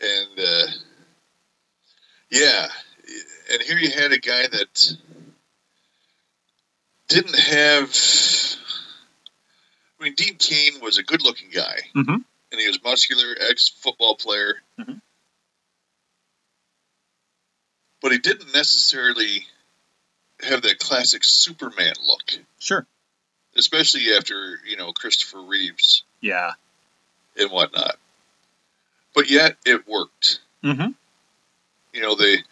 [0.00, 0.66] and uh,
[2.30, 2.66] yeah,
[3.52, 4.96] and here you had a guy that
[7.08, 7.94] didn't have.
[10.00, 12.24] I mean, Dean Cain was a good-looking guy, Mhm.
[12.52, 15.00] and he was muscular, ex-football player, Mhm.
[18.00, 19.48] but he didn't necessarily
[20.40, 22.86] have that classic Superman look, Sure.
[23.56, 26.54] especially after you know Christopher Reeves Yeah.
[27.36, 27.98] and whatnot.
[29.14, 30.40] But yet, it worked.
[30.62, 30.92] Mm-hmm.
[31.94, 32.44] you know they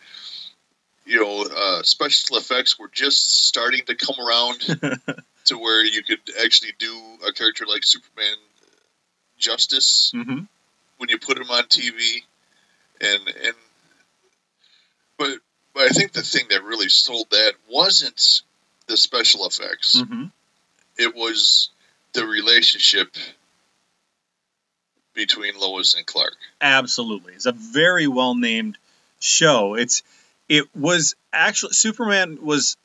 [1.07, 4.59] you know uh, special effects were just starting to come around
[5.47, 6.95] to where you could actually do
[7.27, 8.37] a character like superman
[9.39, 10.41] justice mm-hmm.
[10.99, 12.23] when you put him on tv
[13.01, 13.55] and and
[15.19, 15.39] but
[15.75, 18.43] but i think the thing that really sold that wasn't
[18.89, 20.25] the special effects Mm-hmm.
[20.99, 21.71] it was
[22.13, 23.15] the relationship
[25.15, 27.35] between lois and clark Absolutely.
[27.35, 28.79] It's a very well named
[29.21, 29.75] show.
[29.75, 30.03] It's
[30.49, 32.77] it was actually Superman was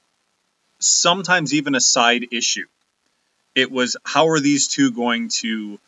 [0.80, 2.66] sometimes even a side issue.
[3.54, 5.80] It was how are these two going to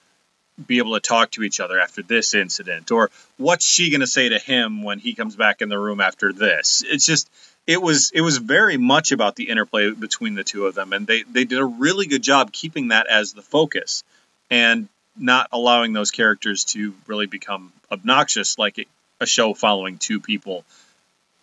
[0.67, 4.07] be able to talk to each other after this incident or what's she going to
[4.07, 6.84] say to him when he comes back in the room after this.
[6.86, 7.30] It's just
[7.65, 11.07] it was it was very much about the interplay between the two of them and
[11.07, 14.03] they they did a really good job keeping that as the focus.
[14.51, 18.88] And not allowing those characters to really become obnoxious like it,
[19.19, 20.65] a show following two people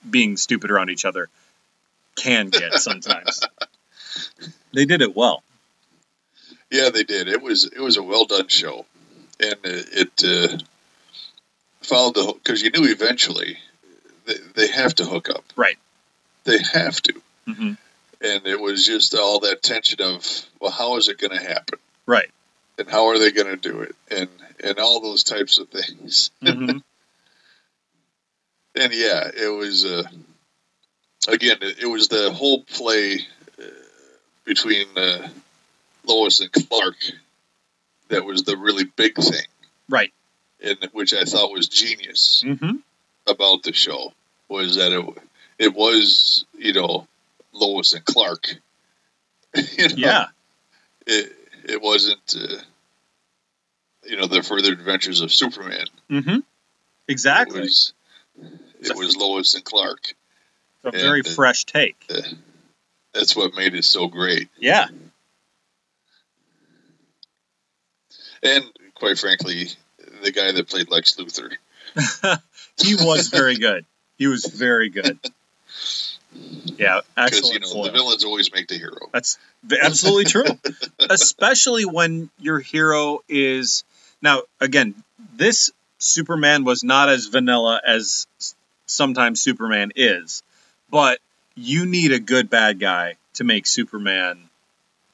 [0.09, 1.29] being stupid around each other
[2.17, 3.41] can get sometimes.
[4.73, 5.43] they did it well.
[6.71, 7.29] Yeah, they did.
[7.29, 8.87] It was it was a well done show,
[9.41, 10.59] and it, it uh,
[11.83, 13.59] followed the because you knew eventually
[14.27, 15.45] they, they have to hook up.
[15.57, 15.79] Right.
[16.45, 17.15] They have to,
[17.47, 17.73] hmm
[18.23, 20.25] and it was just all that tension of
[20.61, 22.31] well, how is it going to happen, Right.
[22.79, 24.29] and how are they going to do it, and
[24.63, 26.31] and all those types of things.
[26.43, 26.79] hmm
[28.75, 30.03] And yeah, it was uh,
[31.29, 33.19] again it, it was the whole play
[33.59, 33.63] uh,
[34.45, 35.29] between uh,
[36.07, 36.97] Lois and Clark
[38.09, 39.47] that was the really big thing.
[39.89, 40.13] Right.
[40.63, 42.77] and which I thought was genius hmm
[43.27, 44.13] about the show
[44.49, 45.05] was that it
[45.59, 47.07] it was you know
[47.53, 48.57] Lois and Clark.
[49.55, 50.27] you know, Yeah.
[51.07, 51.33] it
[51.65, 52.57] it wasn't uh,
[54.09, 55.87] you know the further adventures of Superman.
[56.09, 56.39] Mm-hmm.
[57.09, 57.59] Exactly.
[57.59, 57.93] It was,
[58.81, 60.15] it was Lois and Clark.
[60.85, 61.97] It's a very and, uh, fresh take.
[63.13, 64.49] That's what made it so great.
[64.59, 64.87] Yeah.
[68.43, 68.65] And
[68.95, 69.69] quite frankly,
[70.23, 71.53] the guy that played Lex Luthor.
[72.79, 73.85] he was very good.
[74.17, 75.19] He was very good.
[76.33, 77.55] Yeah, Because excellent.
[77.55, 77.85] you know foil.
[77.87, 79.11] the villains always make the hero.
[79.13, 79.37] That's
[79.83, 80.45] absolutely true.
[81.11, 83.83] Especially when your hero is
[84.23, 84.95] now again,
[85.35, 88.27] this Superman was not as vanilla as
[88.87, 90.43] sometimes Superman is,
[90.91, 91.21] but
[91.55, 94.49] you need a good bad guy to make Superman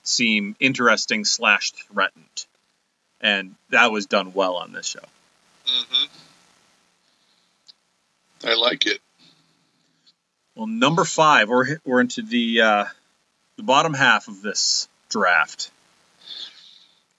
[0.04, 2.46] seem interesting slash threatened,
[3.20, 5.00] and that was done well on this show.
[5.66, 6.06] hmm
[8.44, 9.00] I like it.
[10.54, 12.84] Well, number five, we're we're into the uh,
[13.56, 15.70] the bottom half of this draft.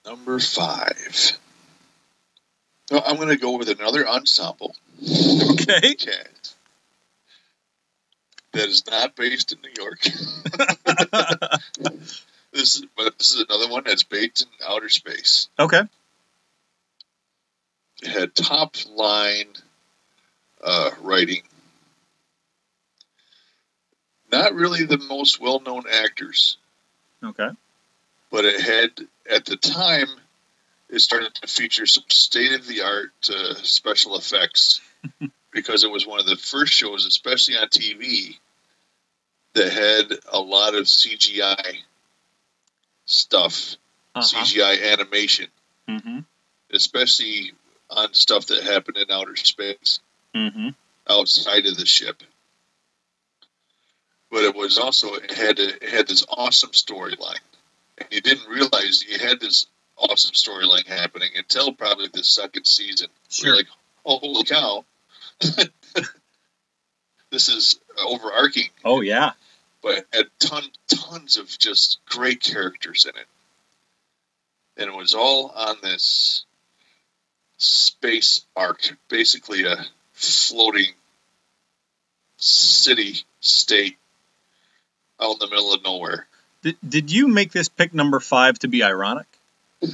[0.05, 1.37] Number five.
[2.91, 5.95] No, I'm going to go with another ensemble Okay.
[5.95, 6.55] cast
[8.53, 9.99] that is not based in New York.
[12.51, 15.49] this is, but this is another one that's based in outer space.
[15.59, 15.81] okay.
[18.01, 19.47] It had top line
[20.63, 21.41] uh, writing.
[24.31, 26.57] Not really the most well known actors,
[27.23, 27.49] Okay.
[28.31, 28.91] but it had
[29.29, 30.07] at the time
[30.89, 34.79] it started to feature some state of the art uh, special effects
[35.51, 38.37] because it was one of the first shows, especially on TV,
[39.53, 41.77] that had a lot of CGI
[43.05, 43.75] stuff,
[44.15, 44.25] Uh-huh.
[44.43, 45.47] CGI animation,
[45.89, 46.19] Mm-hmm.
[46.71, 47.53] especially
[47.89, 49.99] on stuff that happened in outer space
[50.35, 50.69] Mm-hmm.
[51.09, 52.21] outside of the ship.
[54.29, 57.39] but it was also it had a, it had this awesome storyline,
[57.97, 59.67] and you didn't realize you had this
[59.97, 63.07] awesome storyline happening until probably the second season.
[63.29, 63.47] Sure.
[63.47, 63.67] You're like,
[64.05, 64.85] oh, holy cow,
[67.31, 69.31] this is overarching, Oh yeah.
[69.81, 73.27] but had ton tons of just great characters in it,
[74.77, 76.45] and it was all on this
[77.57, 80.93] space arc, basically a floating
[82.37, 83.97] city state
[85.19, 86.27] out in the middle of nowhere.
[86.61, 89.25] Did, did you make this pick number five to be ironic?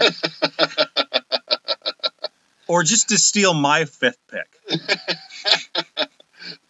[2.68, 4.48] or just to steal my fifth pick?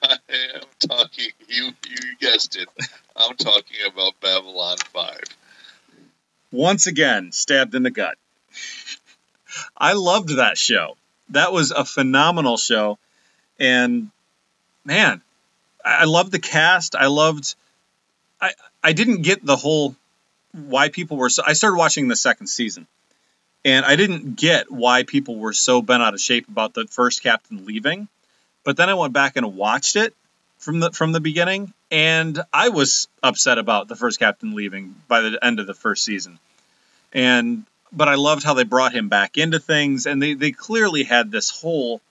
[0.02, 0.18] I
[0.56, 1.30] am talking.
[1.48, 2.68] You you guessed it.
[3.16, 5.24] I'm talking about Babylon Five.
[6.52, 8.18] Once again, stabbed in the gut.
[9.78, 10.98] I loved that show.
[11.30, 12.98] That was a phenomenal show.
[13.60, 14.10] And
[14.86, 15.22] man,
[15.84, 16.96] I I loved the cast.
[16.96, 17.56] I loved
[18.42, 18.54] I
[18.84, 19.96] I didn't get the whole
[20.52, 22.88] why people were so I started watching the second season.
[23.66, 27.24] And I didn't get why people were so bent out of shape about the first
[27.24, 28.08] captain leaving.
[28.64, 30.14] But then I went back and watched it
[30.58, 35.22] from the from the beginning and I was upset about the first captain leaving by
[35.22, 36.40] the end of the first season.
[37.12, 41.04] And but I loved how they brought him back into things and they, they clearly
[41.04, 42.02] had this whole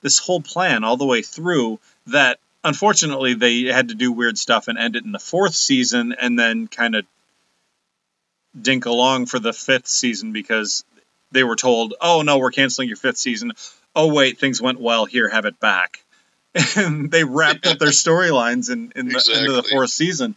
[0.00, 4.68] this whole plan all the way through that unfortunately they had to do weird stuff
[4.68, 7.04] and end it in the fourth season and then kind of
[8.62, 10.84] dink along for the fifth season because
[11.32, 13.52] they were told, "Oh no, we're canceling your fifth season."
[13.94, 15.04] Oh wait, things went well.
[15.06, 16.04] Here, have it back.
[16.76, 20.34] And they wrapped up their storylines in, in the end of the fourth season.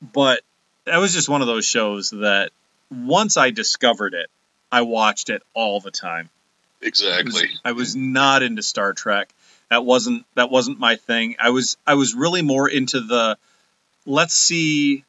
[0.00, 0.40] But
[0.84, 2.50] that was just one of those shows that
[2.90, 4.30] once I discovered it,
[4.72, 6.30] I watched it all the time.
[6.82, 7.48] I was- Exactly.
[7.64, 9.28] I was not into Star Trek.
[9.70, 11.36] That wasn't that wasn't my thing.
[11.38, 13.36] I was I was really more into the
[14.06, 15.04] let's see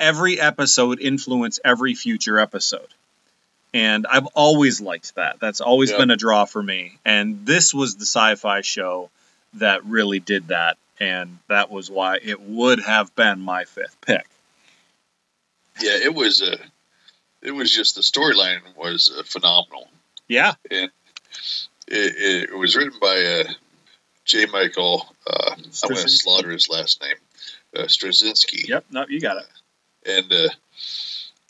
[0.00, 2.88] every episode influence every future episode.
[3.72, 5.38] And I've always liked that.
[5.38, 5.98] That's always Yeah.
[5.98, 6.98] been a draw for me.
[7.04, 9.10] And this was the sci-fi show
[9.54, 14.26] that really did that and that was why it would have been my fifth pick.
[15.80, 16.58] Yeah, it was a.
[17.42, 19.88] It was just the storyline was uh, phenomenal.
[20.28, 20.52] Yeah.
[20.70, 20.90] It,
[21.88, 23.52] it, it was written by uh,
[24.26, 24.44] J.
[24.46, 25.06] Michael.
[25.26, 27.16] Uh, I'm going to slaughter his last name,
[27.74, 29.46] uh, Straczynski, Yep, no, you got it.
[30.06, 30.48] And uh,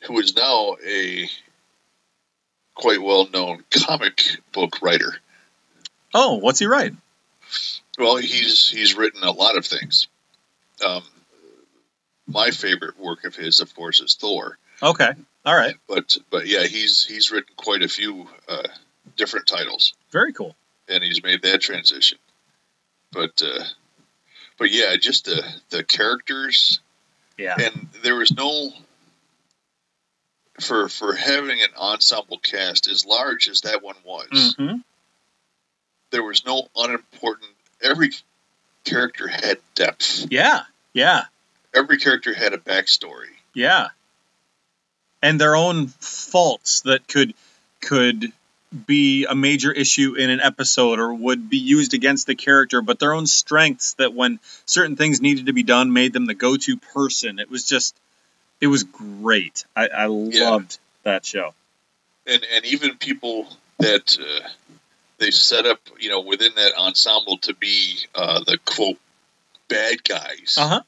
[0.06, 1.28] who is now a
[2.74, 4.22] quite well known comic
[4.52, 5.14] book writer.
[6.14, 6.94] Oh, what's he write?
[7.98, 10.08] Well, he's he's written a lot of things.
[10.84, 11.02] Um,
[12.26, 14.56] my favorite work of his, of course, is Thor.
[14.82, 15.10] Okay.
[15.44, 15.74] All right.
[15.88, 18.68] But but yeah, he's he's written quite a few uh,
[19.16, 20.54] different titles, Very cool.
[20.88, 22.18] and he's made that transition.
[23.12, 23.64] But uh,
[24.58, 26.80] but yeah, just the the characters,
[27.40, 27.56] Yeah.
[27.58, 28.70] and there was no
[30.60, 34.54] for for having an ensemble cast as large as that one was.
[34.58, 34.76] hmm
[36.10, 37.50] There was no unimportant.
[37.82, 38.10] Every
[38.84, 40.26] character had depth.
[40.30, 40.60] Yeah.
[40.92, 41.24] Yeah.
[41.74, 43.30] Every character had a backstory.
[43.54, 43.88] Yeah.
[45.22, 47.34] And their own faults that could
[47.80, 48.32] could
[48.86, 52.98] be a major issue in an episode or would be used against the character, but
[52.98, 56.76] their own strengths that when certain things needed to be done made them the go-to
[56.76, 57.38] person.
[57.38, 57.96] It was just
[58.60, 59.64] it was great.
[59.74, 61.54] I, I loved that show.
[62.26, 63.48] and and even people
[63.78, 64.48] that uh,
[65.18, 68.98] they set up, you know, within that ensemble to be uh, the quote
[69.68, 70.80] bad guys Uh-huh.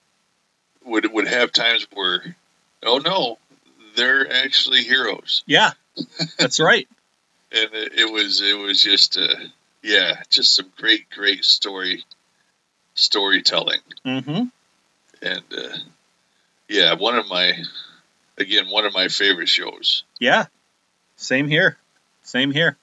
[0.84, 2.36] would would have times where,
[2.84, 3.38] oh no,
[3.96, 5.72] they're actually heroes, Yeah.
[6.38, 6.88] That's right.
[7.54, 9.34] and it, it was it was just uh,
[9.82, 12.04] yeah, just some great great story
[12.94, 14.44] storytelling, Mm-hmm.
[15.22, 15.76] and uh,
[16.68, 17.52] yeah, one of my
[18.38, 20.04] again one of my favorite shows.
[20.18, 20.46] Yeah.
[21.16, 21.76] Same here.
[22.22, 22.76] Same here.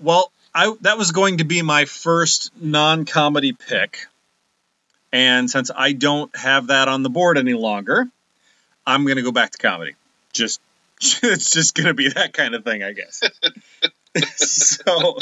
[0.00, 4.06] Well, I that was going to be my first non-comedy pick.
[5.12, 8.08] And since I don't have that on the board any longer,
[8.84, 9.94] I'm going to go back to comedy.
[10.32, 10.60] Just
[11.22, 13.22] it's just going to be that kind of thing, I guess.
[14.36, 15.18] so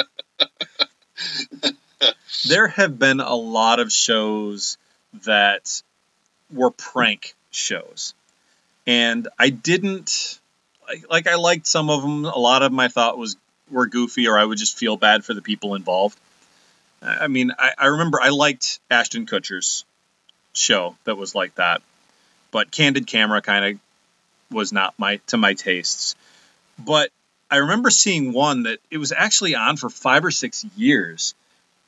[2.49, 4.79] there have been a lot of shows
[5.25, 5.83] that
[6.53, 8.15] were prank shows.
[8.87, 10.41] And I didn't
[11.11, 12.25] like, I liked some of them.
[12.25, 13.37] A lot of them I thought was
[13.71, 16.19] were goofy, or I would just feel bad for the people involved.
[17.01, 19.85] I I mean, I, I remember I liked Ashton Kutcher's
[20.53, 21.83] show that was like that,
[22.51, 23.81] but Candid Camera kind of
[24.53, 26.15] was not my to my tastes.
[26.79, 27.11] But
[27.51, 31.35] I remember seeing one that it was actually on for five or six years,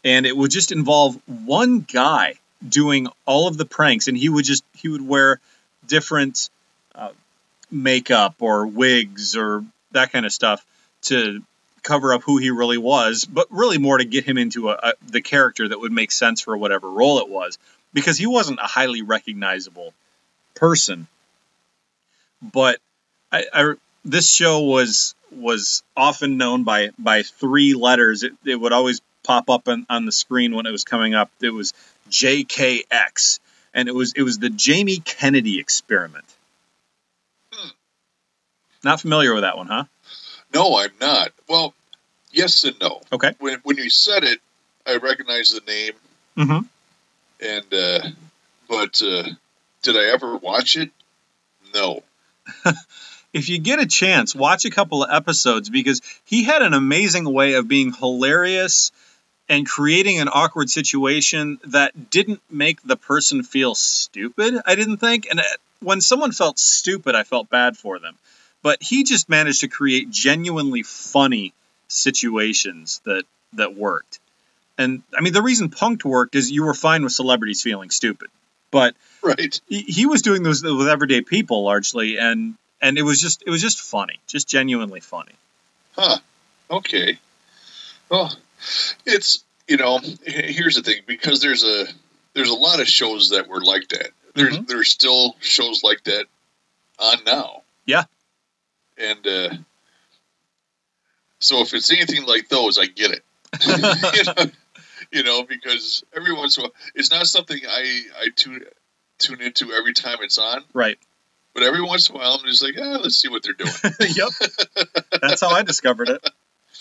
[0.04, 2.34] and it would just involve one guy
[2.66, 5.40] doing all of the pranks, and he would just he would wear
[5.86, 6.50] different
[6.94, 7.10] uh,
[7.70, 10.64] makeup or wigs or that kind of stuff
[11.02, 11.42] to
[11.82, 14.92] cover up who he really was, but really more to get him into a, a,
[15.06, 17.58] the character that would make sense for whatever role it was,
[17.92, 19.92] because he wasn't a highly recognizable
[20.54, 21.06] person.
[22.52, 22.78] But
[23.32, 23.74] I, I
[24.04, 28.22] this show was was often known by by three letters.
[28.22, 31.30] It, it would always pop up on, on the screen when it was coming up.
[31.40, 31.72] It was
[32.10, 33.40] JKX,
[33.72, 36.26] and it was it was the Jamie Kennedy experiment.
[37.52, 37.70] Hmm.
[38.84, 39.84] Not familiar with that one, huh?
[40.54, 41.32] No, I'm not.
[41.48, 41.74] Well,
[42.30, 43.00] yes and no.
[43.12, 43.32] Okay.
[43.38, 44.40] When when you said it,
[44.86, 45.92] I recognized the name,
[46.36, 46.66] Mm-hmm.
[47.40, 48.08] and uh,
[48.68, 49.28] but uh,
[49.82, 50.90] did I ever watch it?
[51.74, 52.02] No.
[53.34, 57.24] If you get a chance, watch a couple of episodes because he had an amazing
[57.24, 58.92] way of being hilarious
[59.48, 64.54] and creating an awkward situation that didn't make the person feel stupid.
[64.64, 65.44] I didn't think, and uh,
[65.80, 68.16] when someone felt stupid, I felt bad for them.
[68.62, 71.52] But he just managed to create genuinely funny
[71.88, 73.24] situations that
[73.54, 74.20] that worked.
[74.78, 78.30] And I mean, the reason Punk'd worked is you were fine with celebrities feeling stupid,
[78.74, 79.60] but Right.
[79.68, 83.50] he, he was doing those with everyday people largely, and and it was just it
[83.50, 85.32] was just funny, just genuinely funny.
[85.96, 86.18] Huh.
[86.68, 87.18] Okay.
[88.10, 88.36] Well,
[89.06, 91.86] it's you know here's the thing because there's a
[92.34, 94.10] there's a lot of shows that were like that.
[94.34, 94.66] There's Mhm.
[94.66, 96.26] there's still shows like that
[96.98, 97.62] on now.
[97.86, 98.04] Yeah.
[98.98, 99.50] And uh,
[101.38, 103.22] so if it's anything like those, I get it.
[103.66, 104.50] you, know,
[105.14, 108.64] you know, because every once in a while, it's not something I I tune
[109.18, 110.98] tune into every time it's on, Right.
[111.54, 113.72] but every once in a while, I'm just like, ah, let's see what they're doing.
[114.00, 114.28] yep.
[115.22, 116.28] That's how I discovered it.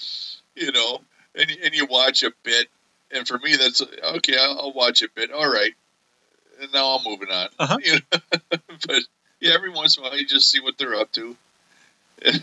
[0.56, 1.02] you know,
[1.36, 2.68] and and you watch a bit,
[3.12, 3.82] and for me, that's
[4.18, 4.36] okay.
[4.38, 5.32] I'll, I'll watch a bit.
[5.32, 5.72] All right,
[6.62, 7.50] and now I'm moving on.
[7.60, 7.78] Uh-huh.
[7.86, 8.20] You know?
[8.88, 9.02] but
[9.40, 11.36] yeah, every once in a while, you just see what they're up to,
[12.24, 12.42] and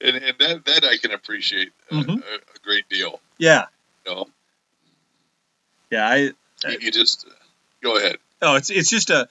[0.00, 2.22] and that that I can appreciate a, Mhm.
[2.22, 3.20] a, a great deal.
[3.38, 3.66] Yeah.
[4.06, 4.28] You know,
[5.90, 6.06] Yeah.
[6.06, 6.34] I you,
[6.80, 7.30] you just uh,
[7.82, 8.16] go ahead.
[8.42, 9.28] oh, it's it's just a,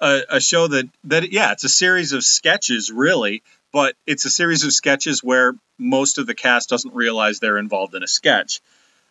[0.00, 3.42] a a show that that yeah, it's a series of sketches really,
[3.72, 7.94] but it's a series of sketches where most of the cast doesn't realize they're involved
[7.94, 8.60] in a sketch.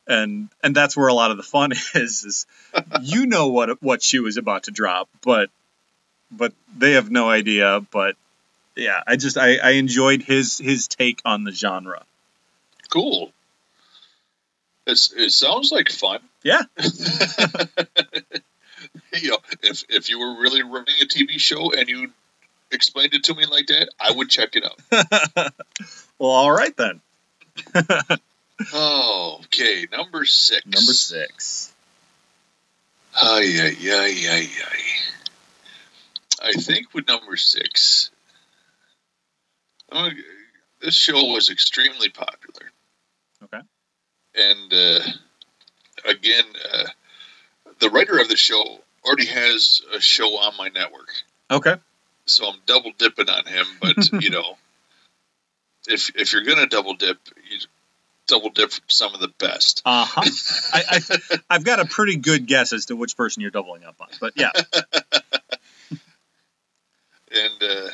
[0.08, 2.24] And and that's where a lot of the fun is.
[2.24, 2.46] Is
[3.02, 5.50] you know what what shoe is about to drop, but
[6.32, 7.82] but they have no idea.
[7.92, 8.16] But
[8.76, 12.04] yeah, I just I, I enjoyed his his take on the genre.
[12.90, 13.32] Cool.
[14.88, 16.20] It's, it sounds like fun.
[16.46, 16.62] Yeah.
[16.78, 16.92] you
[19.32, 22.12] know, if if you were really running a TV show and you
[22.70, 24.80] explained it to me like that, I would check it out.
[26.20, 27.02] well, all right then.
[28.72, 29.88] Oh, okay.
[29.92, 30.64] Number six.
[30.66, 31.74] Number six.
[33.16, 34.84] Ay, ay, ay, ay, ay.
[36.44, 38.12] I think with number six,
[40.80, 42.72] this show was extremely popular.
[43.46, 43.62] Okay.
[44.36, 45.00] And uh,
[46.08, 46.44] again,
[46.74, 46.86] uh,
[47.80, 51.10] the writer of the show already has a show on my network,
[51.52, 51.76] Okay.
[52.26, 53.66] so I'm double dipping on him.
[53.82, 54.58] But you know,
[55.88, 57.60] if if you're gonna double dip, you
[58.28, 59.82] double dip from some of the best.
[59.86, 60.24] Uh huh.
[60.74, 63.96] I, I I've got a pretty good guess as to which person you're doubling up
[64.00, 64.52] on, but yeah.
[67.32, 67.90] and uh,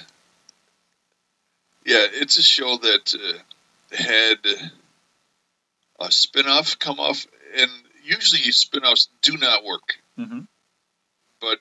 [1.86, 4.38] yeah, it's a show that uh, had
[6.00, 7.26] a spin-off come off,
[7.58, 7.72] and
[8.04, 10.42] usually spin-offs do not work, hmm
[11.40, 11.60] but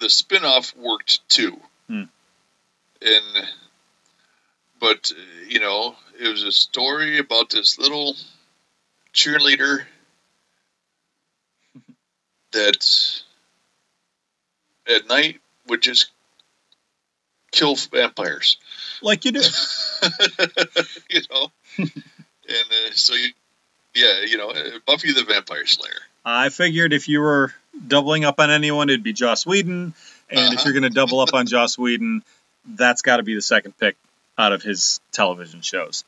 [0.00, 1.58] the spin-off worked too.
[1.86, 2.04] Hmm.
[3.00, 3.48] And
[4.80, 5.12] but
[5.48, 8.16] you know, it was a story about this little
[9.14, 9.84] cheerleader
[12.52, 13.22] that
[14.88, 16.10] at night would just
[17.52, 18.58] kill vampires.
[19.02, 19.40] Like you do.
[21.10, 21.90] you know, and
[22.48, 23.30] uh, so you,
[23.94, 26.00] yeah, you know, uh, Buffy the Vampire Slayer.
[26.24, 27.54] I figured if you were
[27.86, 29.94] doubling up on anyone, it'd be Joss Whedon,
[30.28, 30.62] and if Uh-huh.
[30.64, 32.22] you're going to double up on Joss Whedon,
[32.66, 33.96] that's got to be the second pick
[34.36, 36.04] out of his television shows.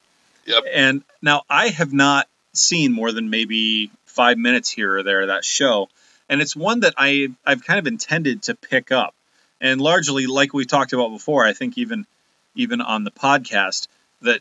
[0.46, 0.64] Yep.
[0.72, 5.28] And now I have not seen more than maybe five minutes here or there of
[5.28, 5.88] that show,
[6.28, 9.14] and it's one that I I've kind of intended to pick up,
[9.60, 12.06] and largely like we talked about before, I think even
[12.54, 13.88] even on the podcast
[14.20, 14.40] that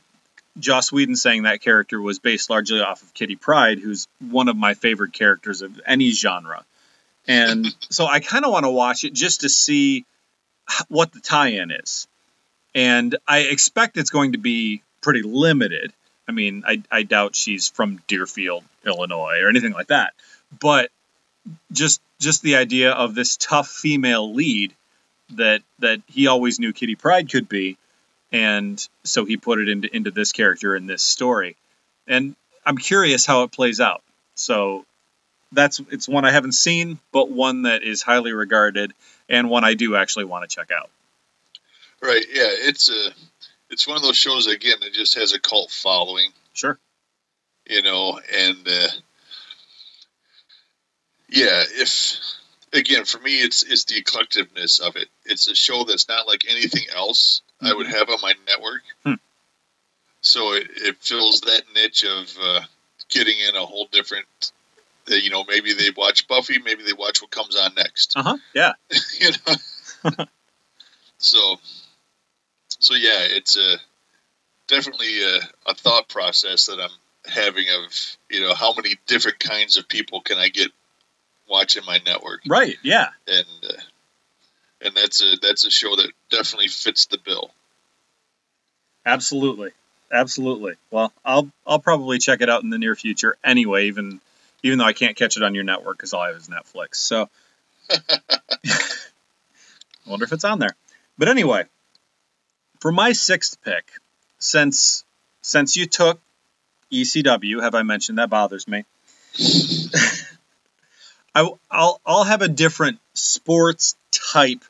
[0.60, 4.58] Joss Whedon saying that character was based largely off of Kitty Pryde, who's one of
[4.58, 6.66] my favorite characters of any genre.
[7.28, 10.06] And so I kind of want to watch it just to see
[10.89, 12.08] what the tie-in is.
[12.74, 15.91] And I expect it's going to be pretty limited.
[16.28, 20.14] I mean, I, I doubt she's from Deerfield, Illinois, or anything like that.
[20.58, 20.89] But
[21.72, 24.74] just just the idea of this tough female lead
[25.32, 27.78] that that he always knew Kitty Pryde could be,
[28.32, 31.56] and so he put it into into this character in this story,
[32.08, 34.04] and I'm curious how it plays out.
[34.36, 34.86] So
[35.52, 38.94] that's it's one I haven't seen, but one that is highly regarded
[39.30, 40.90] and one I do actually want to check out.
[42.02, 42.26] Right.
[42.32, 42.50] Yeah.
[42.50, 43.10] It's a.
[43.70, 46.32] It's one of those shows again that just has a cult following.
[46.54, 46.78] Sure.
[47.70, 48.88] You know, and uh,
[51.30, 52.18] yeah, if
[52.74, 55.08] again for me, it's it's the eclecticness of it.
[55.26, 58.82] It's a show that's not like anything else I would have on my network.
[59.05, 59.14] Hmm.
[60.22, 62.62] So it, it fills that niche of uh,
[63.09, 64.26] getting in a whole different.
[65.12, 68.14] Uh, you know, maybe they watch Buffy, maybe they watch what comes on next.
[68.16, 68.38] Uh huh.
[68.53, 68.74] Yeah.
[69.20, 70.26] you know.
[71.18, 71.55] so,
[72.80, 73.78] so yeah, it's a
[74.68, 76.89] definitely a, a thought process that I'm
[77.32, 77.93] having of
[78.30, 80.72] you know how many different kinds of people can I get
[81.47, 82.78] watching my network, Right.
[82.82, 83.09] Yeah.
[83.28, 83.74] and uh,
[84.84, 87.52] and that's a that's a show that definitely fits the bill.
[89.06, 89.72] Absolutely.
[90.12, 90.74] Absolutely.
[90.90, 94.20] Well, I'll I'll probably check it out in the near future anyway, even
[94.64, 96.96] even though I can't catch it on your network because all I have is Netflix.
[96.96, 97.30] So
[97.90, 97.98] I
[100.06, 100.76] wonder if it's on there.
[101.18, 101.66] But anyway,
[102.80, 103.92] for my sixth pick,
[104.40, 105.04] since
[105.42, 106.20] since you took
[106.92, 108.84] ECW, have I mentioned that bothers me?
[111.34, 114.64] I, I'll I'll have a different sports type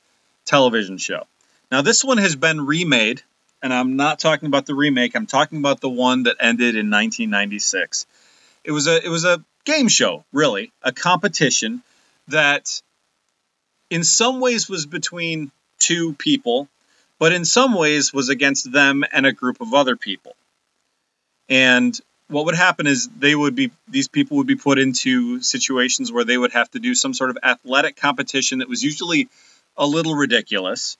[0.46, 1.26] television show.
[1.72, 3.22] Now this one has been remade,
[3.62, 5.16] and I'm not talking about the remake.
[5.16, 8.06] I'm talking about the one that ended in 1996.
[8.64, 11.82] It was a it was a game show, really, a competition
[12.28, 12.82] that
[13.90, 16.68] in some ways was between two people,
[17.20, 20.36] but in some ways was against them and a group of other people.
[21.50, 26.12] And what would happen is they would be these people would be put into situations
[26.12, 29.28] where they would have to do some sort of athletic competition that was usually
[29.82, 30.98] a little ridiculous.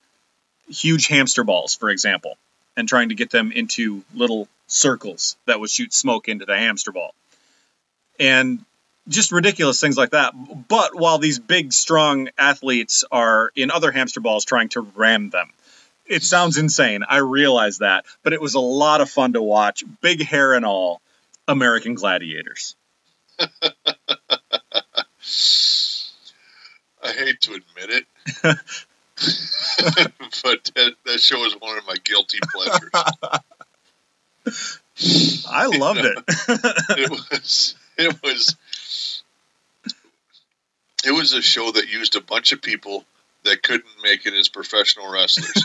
[0.68, 2.36] Huge hamster balls for example
[2.76, 6.92] and trying to get them into little circles that would shoot smoke into the hamster
[6.92, 7.14] ball.
[8.20, 8.64] And
[9.08, 10.34] just ridiculous things like that.
[10.68, 15.50] But while these big strong athletes are in other hamster balls trying to ram them
[16.06, 17.02] it sounds insane.
[17.08, 18.04] I realize that.
[18.22, 21.00] But it was a lot of fun to watch big hair and all
[21.48, 22.76] American Gladiators.
[27.02, 28.06] I hate to admit it,
[30.42, 32.90] but that, that show is one of my guilty pleasures.
[35.48, 36.18] I loved it.
[36.98, 38.56] it was it was
[41.04, 43.04] it was a show that used a bunch of people
[43.44, 45.64] that couldn't make it as professional wrestlers.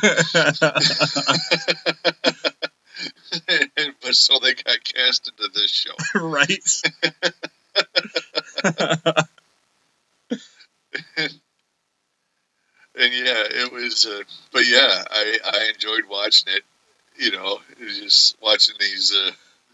[4.02, 5.94] but so they got cast into this show.
[6.20, 6.82] right.
[13.00, 14.06] And yeah, it was.
[14.06, 16.64] Uh, but yeah, I I enjoyed watching it.
[17.20, 19.32] You know, just watching these uh,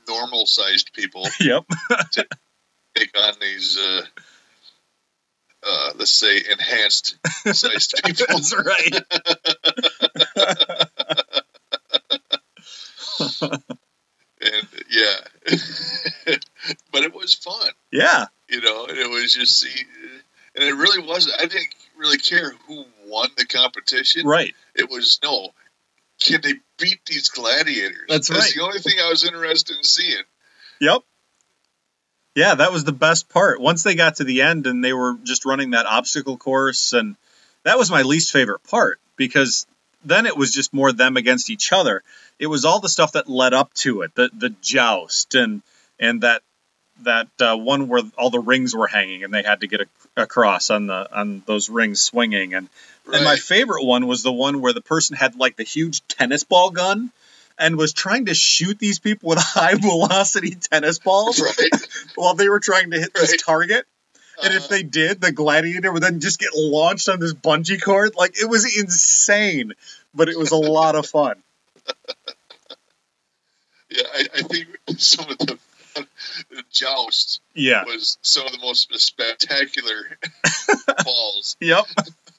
[0.07, 1.65] normal sized people yep.
[2.95, 3.77] take on these.
[3.77, 4.01] Uh,
[5.65, 7.15] uh, let's say enhanced
[7.53, 8.25] sized people.
[8.27, 8.95] That's right.
[14.41, 15.15] and yeah,
[16.91, 17.71] but it was fun.
[17.91, 18.25] Yeah.
[18.49, 19.85] You know, and it was just see,
[20.55, 21.35] and it really wasn't.
[21.39, 22.72] I didn't really care who
[23.53, 24.25] competition.
[24.25, 24.53] Right.
[24.75, 25.49] It was no,
[26.21, 28.05] can they beat these gladiators?
[28.07, 28.51] That's right.
[28.55, 30.23] the only thing I was interested in seeing.
[30.79, 31.01] Yep.
[32.35, 33.61] Yeah, that was the best part.
[33.61, 37.15] Once they got to the end and they were just running that obstacle course, and
[37.63, 39.67] that was my least favorite part because
[40.03, 42.03] then it was just more them against each other.
[42.39, 45.61] It was all the stuff that led up to it, the the joust and
[45.99, 46.41] and that
[47.03, 49.85] that uh, one where all the rings were hanging and they had to get a,
[50.17, 52.69] across on the on those rings swinging and
[53.11, 56.43] and my favorite one was the one where the person had like the huge tennis
[56.43, 57.11] ball gun
[57.59, 61.71] and was trying to shoot these people with high velocity tennis balls Right.
[62.15, 63.85] while they were trying to hit this target.
[64.43, 67.81] And if Uh, they did, the gladiator would then just get launched on this bungee
[67.81, 68.15] cord.
[68.15, 69.73] Like it was insane,
[70.15, 71.35] but it was a lot of fun.
[73.89, 75.59] yeah, I, I think some of the
[76.71, 77.83] joust Yeah.
[77.85, 80.17] was some of the most spectacular
[81.05, 81.55] balls.
[81.59, 81.85] Yep.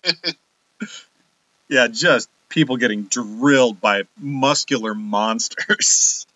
[1.69, 6.27] yeah, just people getting drilled by muscular monsters.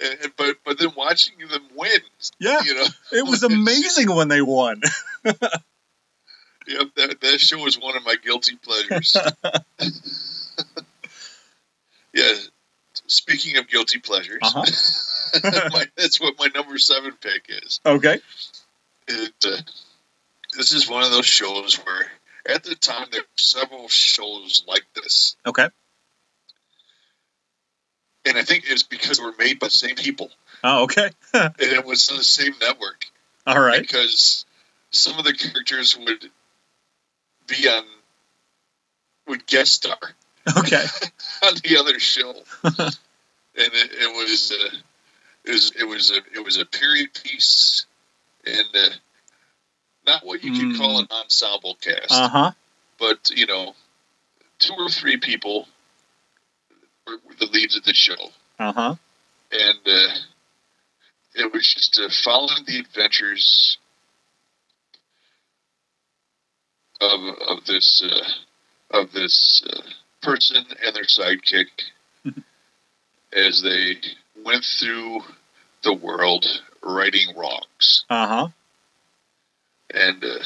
[0.00, 2.00] And, and- but but then watching them win,
[2.38, 2.60] Yeah.
[2.64, 4.80] you know, It was amazing when they won.
[5.24, 9.16] Yep, that, that show was one of my guilty pleasures.
[12.14, 12.32] yeah.
[13.12, 15.68] Speaking of guilty pleasures, Uh-huh.
[15.72, 17.80] my, that's what my number seven pick is.
[17.84, 18.18] Okay.
[19.08, 19.56] it, uh,
[20.56, 22.06] this is one of those shows where
[22.46, 25.68] at the time there were several shows like this, Okay.
[28.26, 30.30] and I think it's because they were made by the same people,
[30.64, 31.10] Oh, okay.
[31.34, 33.04] and it was on the same network.
[33.46, 33.80] All right.
[33.82, 34.44] Because
[34.90, 36.30] some of the characters would
[37.48, 37.84] be on
[39.26, 39.98] would guest star
[40.58, 40.84] Okay.
[41.46, 42.30] on the other show,
[42.62, 42.82] and
[43.54, 44.76] it, it was uh,
[45.44, 47.86] it was it was a it was a period piece,
[48.44, 48.88] and uh,
[50.06, 52.50] not what you could call an ensemble cast, Uh huh.
[52.98, 53.74] but you know,
[54.58, 55.68] two or three people
[57.06, 58.94] were, were the leads of the show, Uh huh.
[59.52, 60.14] and uh,
[61.34, 63.78] it was just uh, following the adventures
[67.00, 69.80] of of this uh, of this uh,
[70.22, 71.66] person and their sidekick
[73.32, 73.96] as they
[74.44, 75.20] went through
[75.82, 76.46] the world
[76.82, 78.04] righting wrongs.
[78.08, 78.48] Uh huh.
[79.94, 80.38] And uh,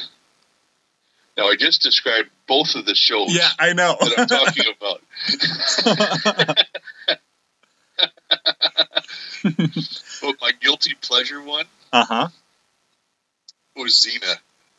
[1.36, 3.96] now I just described both of the shows Yeah, I know.
[4.00, 4.64] that I'm talking
[6.56, 6.66] about.
[10.22, 12.28] But my guilty pleasure one uh huh.
[13.76, 14.34] was Xena,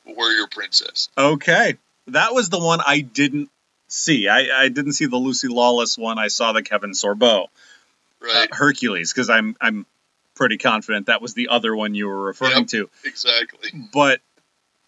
[0.05, 1.07] Warrior Princess.
[1.17, 1.77] Okay.
[2.07, 3.49] That was the one I didn't
[3.87, 4.27] see.
[4.27, 6.17] I, I didn't see the Lucy Lawless one.
[6.19, 7.47] I saw the Kevin Sorbo
[8.33, 9.85] uh, Hercules because I'm I'm
[10.35, 12.67] pretty confident that was the other one you were referring Yep.
[12.67, 12.89] to.
[13.05, 13.71] exactly.
[13.93, 14.21] But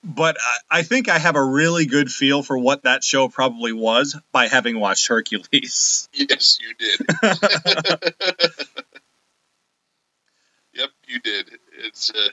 [0.04, 3.74] but I, I think I have a really good feel for what that show probably
[3.74, 6.08] was by having watched Hercules.
[6.14, 7.00] Yes, you did.
[10.74, 11.50] yep, you did.
[11.80, 12.28] It's uh,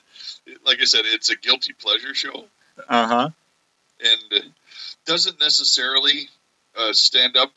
[0.65, 2.45] like I said, it's a guilty pleasure show,
[2.89, 3.29] Uh huh.
[4.01, 4.47] and uh,
[5.05, 6.29] doesn't necessarily
[6.79, 7.57] uh, stand up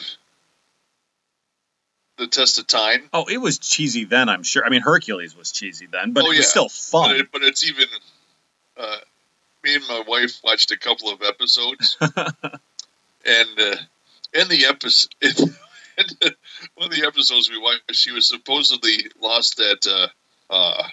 [2.18, 3.10] the test of time.
[3.14, 4.30] Oh, it was cheesy then.
[4.30, 4.66] I'm sure.
[4.66, 6.44] I mean, Hercules was cheesy then, but Oh, it was yeah.
[6.46, 6.72] still But,
[7.08, 7.16] fun.
[7.16, 7.86] it, but it's even.
[8.78, 8.98] Uh,
[9.64, 13.76] me and my wife watched a couple of episodes, and uh,
[14.34, 15.36] in the episode, in
[16.76, 19.86] one of the episodes we watched, she was supposedly lost that
[20.50, 20.84] uh, uh,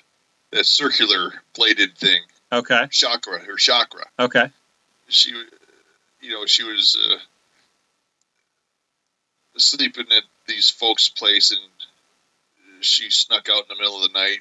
[0.51, 2.21] that circular plated thing,
[2.51, 2.89] okay.
[2.91, 4.05] chakra, her chakra.
[4.19, 4.51] Okay.
[5.09, 5.31] She,
[6.21, 7.19] you know, she was uh,
[9.57, 11.61] sleeping at these folks' place, and
[12.81, 14.39] she snuck out in the middle of the night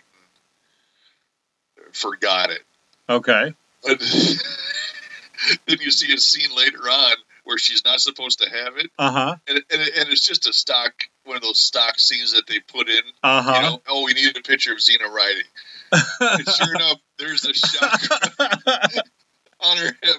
[1.86, 2.62] and forgot it.
[3.10, 3.54] Okay.
[3.84, 4.00] But
[5.68, 9.12] then you see a scene later on where she's not supposed to have it, Uh
[9.12, 9.36] huh.
[9.48, 10.94] and, and, and it's just a stock,
[11.26, 13.02] one of those stock scenes that they put in.
[13.22, 13.54] Uh huh.
[13.56, 15.44] You know, oh, we needed a picture of Xena riding.
[16.20, 18.18] And sure enough, there's a chakra
[19.62, 20.18] on her hip.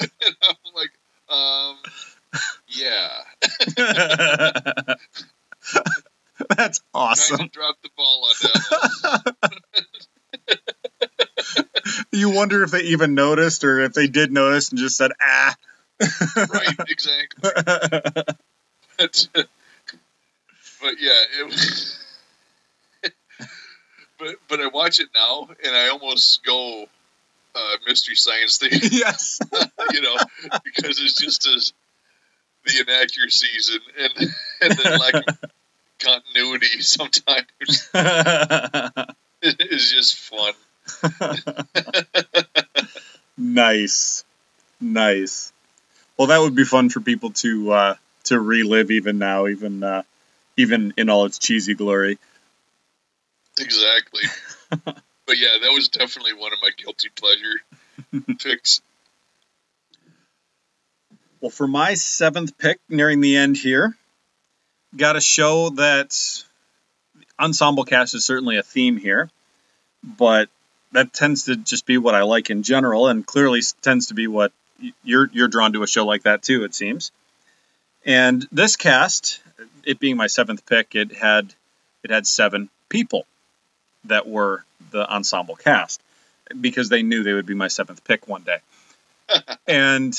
[0.00, 0.56] and I'm
[1.36, 1.76] um,
[2.68, 3.08] yeah,
[6.48, 7.40] That's kind awesome.
[7.40, 9.34] of dropped the ball on that.
[12.12, 15.54] You wonder if they even noticed or if they did notice and just said, ah.
[16.00, 17.50] right, exactly.
[18.98, 21.98] But, but yeah, it was.
[24.18, 26.86] but but I watch it now and I almost go
[27.54, 29.38] uh, mystery science thing, yes.
[29.92, 30.16] you know,
[30.76, 31.72] because it's just as
[32.64, 35.50] the inaccuracies and and, and the lack of
[35.98, 37.46] continuity sometimes
[39.42, 40.52] is just fun.
[43.38, 44.24] nice.
[44.80, 45.52] Nice.
[46.16, 50.02] Well, that would be fun for people to uh, to relive even now, even uh,
[50.56, 52.18] even in all its cheesy glory.
[53.58, 54.22] Exactly.
[54.70, 58.80] but yeah, that was definitely one of my guilty pleasure picks.
[61.40, 63.96] Well, for my seventh pick, nearing the end here,
[64.96, 66.16] got a show that
[67.38, 69.30] ensemble cast is certainly a theme here,
[70.02, 70.48] but
[70.92, 74.26] that tends to just be what I like in general, and clearly tends to be
[74.26, 74.52] what
[75.04, 76.64] you're you're drawn to a show like that too.
[76.64, 77.12] It seems.
[78.04, 79.40] And this cast,
[79.84, 81.52] it being my seventh pick, it had
[82.02, 83.26] it had seven people
[84.04, 86.00] that were the ensemble cast
[86.60, 88.58] because they knew they would be my seventh pick one day.
[89.66, 90.18] and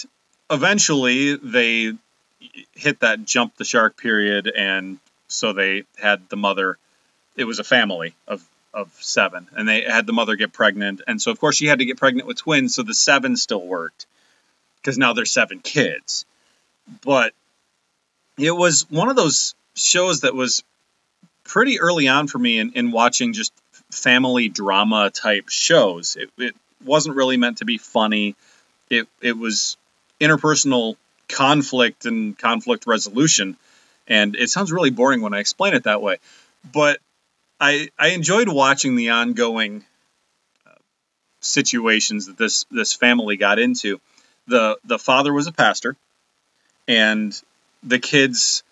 [0.50, 1.94] eventually they
[2.74, 6.78] hit that jump the shark period and so they had the mother
[7.36, 8.44] it was a family of
[8.74, 11.80] of seven and they had the mother get pregnant and so of course she had
[11.80, 14.06] to get pregnant with twins so the seven still worked
[14.88, 16.26] because now there's seven kids.
[17.02, 17.34] But
[18.38, 20.64] it was one of those shows that was
[21.44, 23.52] pretty early on for me in, in watching just
[23.92, 26.16] family drama type shows.
[26.16, 28.38] It, it wasn't really meant to be funny.
[28.90, 29.76] It, it was
[30.20, 30.96] interpersonal
[31.30, 33.58] conflict and conflict resolution.
[34.08, 36.18] And it sounds really boring when I explain it that way.
[36.72, 37.00] But
[37.60, 39.84] I I enjoyed watching the ongoing
[40.66, 40.72] uh,
[41.42, 44.00] situations that this this family got into.
[44.48, 45.96] the The father was a pastor,
[46.88, 47.40] and
[47.84, 48.64] the kids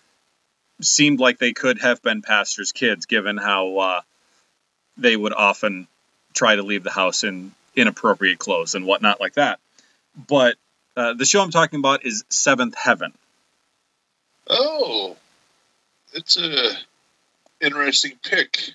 [0.80, 4.00] seemed like they could have been pastors' kids, given how uh,
[4.96, 5.88] they would often
[6.34, 9.58] try to leave the house in inappropriate clothes and whatnot like that.
[10.28, 10.56] But
[10.96, 13.12] uh, the show I'm talking about is Seventh Heaven.
[14.48, 15.16] Oh,
[16.12, 16.70] it's a
[17.60, 18.70] interesting pick.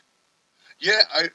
[0.79, 1.29] Yeah, I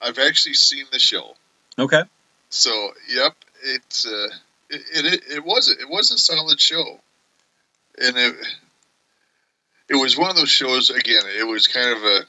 [0.00, 1.34] I've actually seen the show.
[1.78, 2.02] Okay.
[2.50, 4.28] So, yep, it's uh,
[4.70, 7.00] it, it it was it was a solid show,
[8.00, 8.34] and it
[9.88, 10.90] it was one of those shows.
[10.90, 12.20] Again, it was kind of a.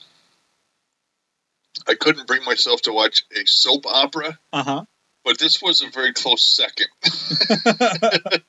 [1.87, 4.85] I couldn't bring myself to watch a soap opera, Uh huh.
[5.25, 6.87] But this was a very close second.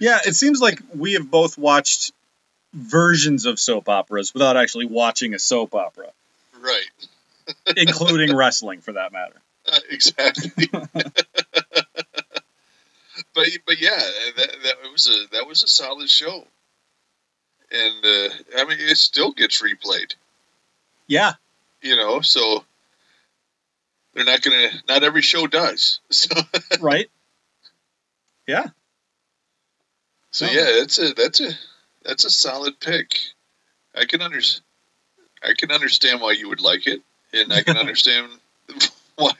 [0.00, 2.12] yeah, it seems like we have both watched
[2.72, 6.08] versions of soap operas without actually watching a soap opera,
[6.60, 6.88] right,
[7.76, 9.36] including wrestling for that matter.
[9.70, 10.50] uh, exactly.
[10.72, 10.88] but
[13.34, 14.00] but yeah,
[14.36, 16.46] that that was a that was a solid show,
[17.70, 20.14] and uh, I mean it still gets replayed.
[21.06, 21.34] Yeah.
[21.80, 22.64] you know so
[24.18, 26.34] they're not gonna not every show does so
[26.80, 27.08] Right.
[28.46, 28.66] Yeah.
[30.32, 31.50] so yeah that's a that's a
[32.04, 33.12] that's a solid pick
[33.94, 34.40] i can under
[35.42, 37.00] i can understand why you would like it
[37.32, 38.28] and i can understand
[39.16, 39.32] why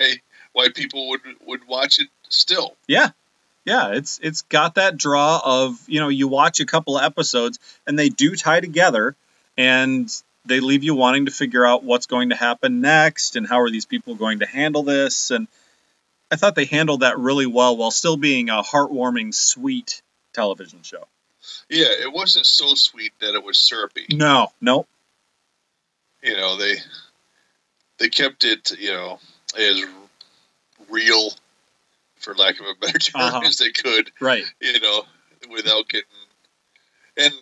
[0.53, 3.09] why people would would watch it still Yeah.
[3.65, 7.59] Yeah, it's it's got that draw of, you know, you watch a couple of episodes
[7.87, 9.15] and they do tie together
[9.59, 10.11] and
[10.49, 13.71] they leave you wanting to figure out what's going to happen next and how are
[13.71, 15.47] these people going to handle this and
[16.31, 20.03] I thought they handled that really well while still being a heartwarming, sweet
[20.35, 21.07] television show.
[21.71, 24.87] yeah it wasn't so sweet that it was syrupy No, no.
[26.23, 26.75] you know they
[27.99, 29.19] they kept it you know
[29.59, 29.83] as
[30.91, 31.31] real
[32.17, 33.41] for lack of a better term Uh-huh.
[33.45, 34.45] as they could Right.
[34.61, 35.03] you know,
[35.51, 36.09] without getting
[37.17, 37.33] and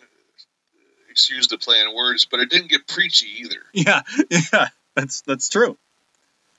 [1.17, 3.57] excuse the play on words, but it didn't get preachy either.
[3.73, 4.67] Yeah, yeah.
[4.95, 5.75] That's that's true.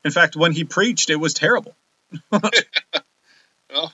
[0.04, 1.76] In fact, when he preached, it was terrible.
[3.70, 3.92] Well,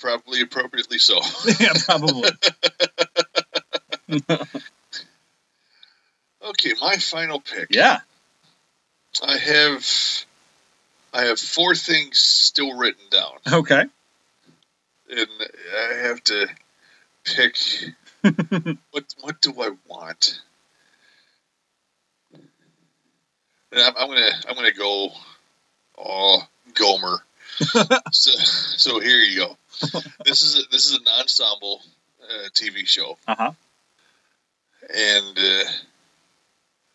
[0.00, 1.18] probably appropriately so.
[1.60, 2.30] yeah, probably.
[6.44, 7.66] okay, my final pick.
[7.70, 7.98] Yeah.
[9.20, 9.84] I have
[11.12, 13.80] I have four things still written down, Okay.
[15.10, 15.28] and
[15.90, 16.46] I have to
[17.24, 17.56] pick
[18.90, 20.40] what what do I want.
[23.72, 25.10] And I'm, I'm gonna I'm gonna go,
[25.98, 26.42] oh
[26.74, 27.18] Gomer.
[28.12, 28.30] so,
[28.76, 29.56] so here you go.
[30.24, 31.80] This is a, this is an ensemble
[32.22, 33.52] uh, TV show, Uh huh.
[34.94, 35.64] and uh,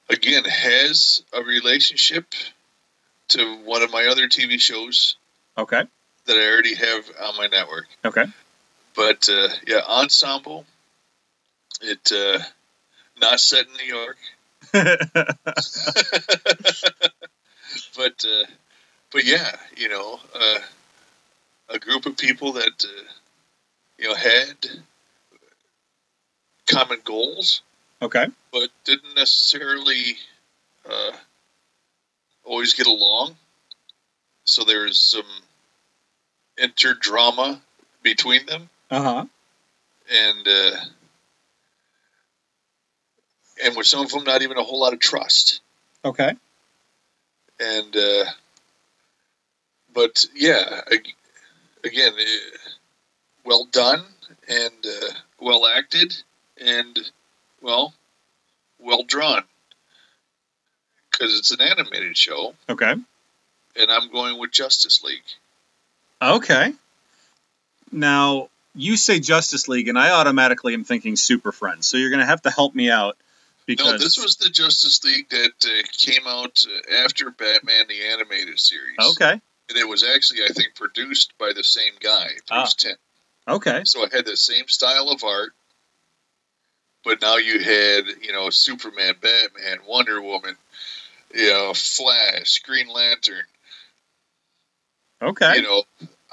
[0.10, 2.26] again has a relationship
[3.30, 5.16] to one of my other TV shows
[5.58, 5.84] Okay.
[6.26, 7.86] that I already have on my network.
[8.04, 8.26] Okay.
[8.96, 10.66] But uh, yeah, ensemble.
[11.82, 12.40] It uh,
[13.20, 14.18] not set in New York,
[17.98, 18.46] but uh,
[19.12, 20.60] but yeah, you know, uh,
[21.70, 23.04] a group of people that uh,
[23.98, 24.56] you know had
[26.68, 27.62] common goals,
[28.02, 28.28] okay.
[28.52, 30.18] but didn't necessarily
[30.90, 31.12] uh,
[32.44, 33.36] always get along.
[34.46, 35.26] So there's some
[36.60, 37.60] interdrama
[38.04, 39.26] between them, Uh huh.
[40.12, 40.72] and uh,
[43.64, 45.62] and with some of them, not even a whole lot of trust.
[46.04, 46.34] Okay.
[47.60, 48.26] and uh,
[49.94, 50.82] but yeah,
[51.84, 52.58] again, uh,
[53.44, 54.04] well done
[54.48, 56.16] and uh, well acted
[56.60, 56.98] and
[57.62, 57.94] well,
[58.80, 59.44] well drawn
[61.12, 62.92] because it's an animated show, Okay.
[62.92, 65.24] and I'm going with Justice League.
[66.22, 66.74] Okay.
[67.92, 71.88] Now you say Justice League, and I automatically am thinking Super Friends.
[71.88, 73.16] So you're going to have to help me out
[73.66, 78.04] because No, this was the Justice League that uh, came out uh, after Batman the
[78.06, 78.96] animated series.
[79.14, 79.32] okay.
[79.70, 82.66] and it was actually I think produced by the same guy, Bruce Ah.
[82.78, 82.96] Timm.
[83.48, 83.82] Okay.
[83.86, 85.54] So it had the same style of art,
[87.04, 90.56] but now you had, you know, Superman, Batman, Wonder Woman,
[91.34, 93.44] you know, Flash, Green Lantern,
[95.22, 95.56] Okay.
[95.58, 95.84] you know,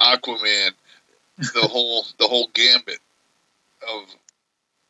[0.01, 0.71] Aquaman,
[1.39, 2.99] the whole the whole gambit
[3.89, 4.05] of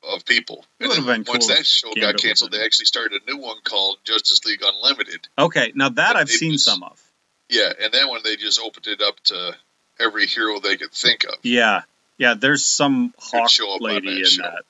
[0.03, 0.65] of people.
[0.79, 3.31] It And would've then been once cool that show got canceled, they actually started a
[3.31, 5.29] new one called Justice League Unlimited.
[5.39, 5.73] Okay.
[5.75, 7.01] Now that But I've seen was- some of.
[7.49, 9.55] Yeah, and that one they just opened it up to
[10.01, 11.35] every hero they could think of.
[11.43, 11.83] Yeah.
[12.19, 12.35] Yeah.
[12.35, 13.51] There's some hawk
[13.81, 14.43] lady that in show.
[14.43, 14.65] that.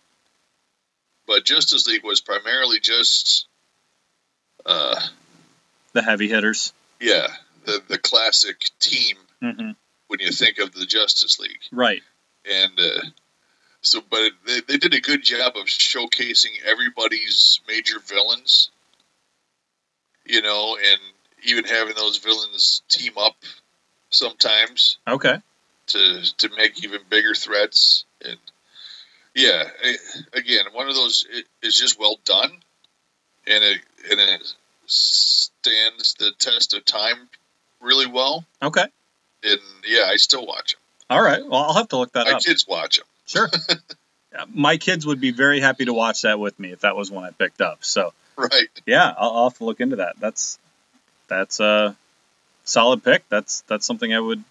[1.27, 3.47] but Justice League was primarily just,
[4.67, 5.01] uh,
[5.93, 6.73] The heavy hitters.
[7.01, 7.29] yeah,
[7.65, 9.71] the the classic team hmm
[10.09, 12.03] when you think of the Justice League, Right.
[12.45, 13.01] and uh,
[13.83, 18.71] so, but they they did a good job of showcasing everybody's major villains,
[20.25, 21.01] you know, and
[21.45, 23.35] even having those villains team up
[24.11, 24.99] sometimes.
[25.07, 25.37] Okay.
[25.89, 28.39] to to make even bigger threats and
[29.35, 29.97] yeah eh,
[30.35, 32.51] again one of those it, is just well done
[33.47, 33.79] and it
[34.11, 34.55] and it
[34.87, 37.29] stands the test of time
[37.81, 38.85] really well Okay.
[39.43, 40.81] and yeah i still watch them
[41.11, 41.43] All right.
[41.45, 42.43] Well, I'll have to look that my up.
[42.43, 43.51] kids watch them Sure.
[44.55, 47.25] My kids would be very happy to watch that with me if that was one
[47.25, 47.85] I picked up.
[47.85, 50.15] So right yeah, I'll, I'll have to look into that.
[50.21, 50.59] That's
[51.29, 51.97] that's a
[52.65, 53.29] solid pick.
[53.29, 54.43] That's that's something I would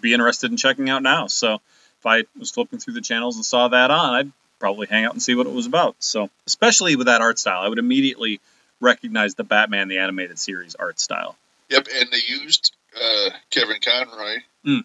[0.00, 1.26] be interested in checking out now.
[1.28, 5.04] So if I was flipping through the channels and saw that on, I'd probably hang
[5.04, 5.96] out and see what it was about.
[6.00, 8.40] So especially with that art style, I would immediately
[8.80, 11.36] recognize the Batman the animated series art style.
[11.68, 14.84] yep and they used uh, kevin conroy Mm.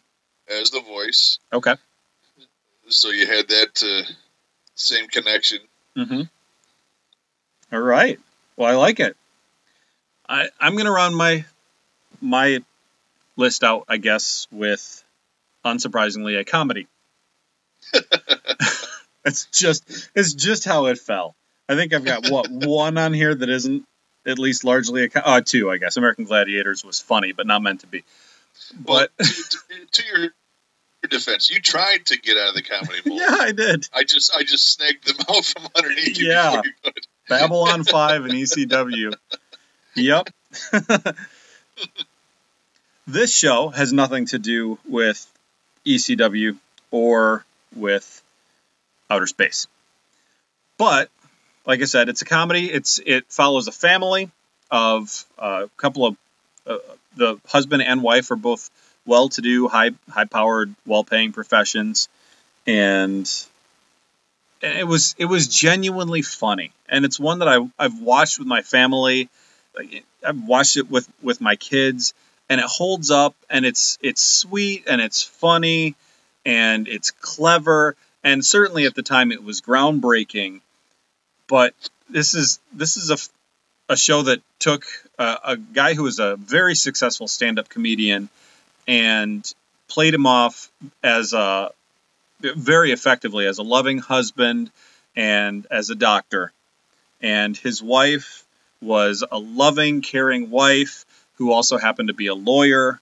[0.50, 1.76] as the voice Okay.
[2.88, 4.12] So you had that uh,
[4.76, 5.60] same connection
[5.98, 6.22] Mm-hmm.
[7.74, 8.20] All right.
[8.58, 9.16] Well, I like it.
[10.28, 11.46] I I'm gonna run my
[12.22, 12.64] my
[13.38, 15.04] list out, I guess, with
[15.64, 16.88] unsurprisingly a comedy.
[19.26, 21.36] it's just it's just how it fell.
[21.70, 23.86] I think I've got what one on here that isn't
[24.26, 25.98] at least largely a uh, two, I guess.
[25.98, 28.04] American Gladiators was funny, but not meant to be.
[28.86, 30.30] well But to, to- to your
[31.12, 33.88] your defense you tried to get out of the comedy mold yeah, I did.
[33.94, 36.62] I just I just snagged them out from underneath you Yeah.
[36.64, 36.92] you.
[37.30, 39.14] Babylon 5 and ECW.
[39.96, 40.30] Yep.
[43.08, 45.26] this show has nothing to do with
[45.86, 46.58] ECW
[46.92, 47.46] or
[47.76, 48.22] with
[49.10, 49.68] outer space.
[50.78, 51.10] But
[51.66, 52.72] like I said, it's a comedy.
[52.72, 54.30] It's it follows a family
[54.70, 56.18] of uh, a couple of
[56.68, 56.78] uh,
[57.16, 58.70] the husband and wife are both
[59.06, 62.10] well-to-do, high high-powered, well-paying professions,
[62.66, 63.30] and
[64.62, 68.62] it was it was genuinely funny, and it's one that I I've watched with my
[68.62, 69.30] family.
[70.26, 72.14] I've watched it with with my kids,
[72.50, 75.96] and it holds up, and it's it's sweet and it's funny,
[76.46, 80.62] and it's clever, and certainly at the time it was groundbreaking.
[81.48, 81.74] But
[82.10, 83.18] this is this is a
[83.88, 84.84] a show that took
[85.20, 88.30] uh, a guy who was a very successful stand-up comedian
[88.88, 89.54] and
[89.88, 90.72] played him off
[91.04, 91.72] as a
[92.42, 94.72] very effectively as a loving husband
[95.16, 96.52] and as a doctor.
[97.22, 98.44] And his wife
[98.82, 101.06] was a loving, caring wife
[101.36, 103.00] who also happened to be a lawyer.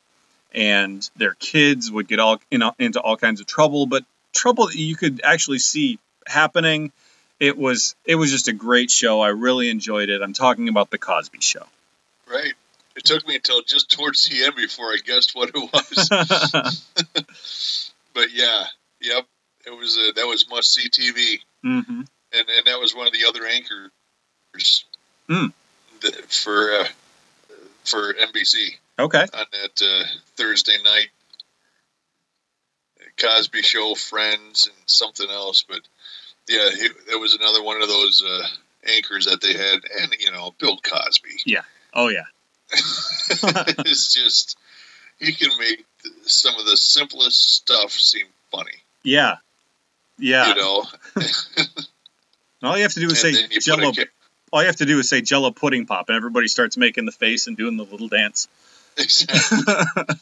[0.54, 4.76] And their kids would get all in, into all kinds of trouble, but trouble that
[4.76, 6.92] you could actually see happening.
[7.40, 9.20] It was it was just a great show.
[9.20, 10.22] I really enjoyed it.
[10.22, 11.66] I'm talking about the Cosby Show.
[12.30, 12.54] Right.
[13.04, 16.10] It took me until just towards the end before I guessed what it was.
[18.14, 18.64] but yeah,
[19.02, 19.26] yep.
[19.66, 22.02] It was uh, that was must see TV, hmm
[22.34, 24.86] and and that was one of the other anchors
[25.30, 25.54] Mm.
[26.02, 26.88] that, for uh,
[27.86, 29.26] for NBC Okay.
[29.34, 30.04] on that uh,
[30.36, 31.08] Thursday night.
[33.18, 35.82] Cosby Show, Friends, and something else, but
[36.48, 38.48] yeah, it, there was another one of those uh,
[38.86, 41.30] anchors that they had, and you know, Bill Cosby.
[41.46, 41.62] Yeah.
[41.94, 42.24] Oh yeah.
[43.86, 44.58] it's just
[45.20, 45.86] he can make
[46.24, 48.72] some of the simplest stuff seem funny.
[49.04, 49.36] Yeah.
[50.20, 50.50] Yeah.
[50.50, 50.86] You know,
[52.64, 53.92] All you have to do is and say then you put Jello.
[53.94, 54.06] ca-
[54.52, 57.12] All you have to do is say Jello pudding pop, and everybody starts making the
[57.12, 58.48] face and doing the little dance.
[58.98, 59.58] exactly,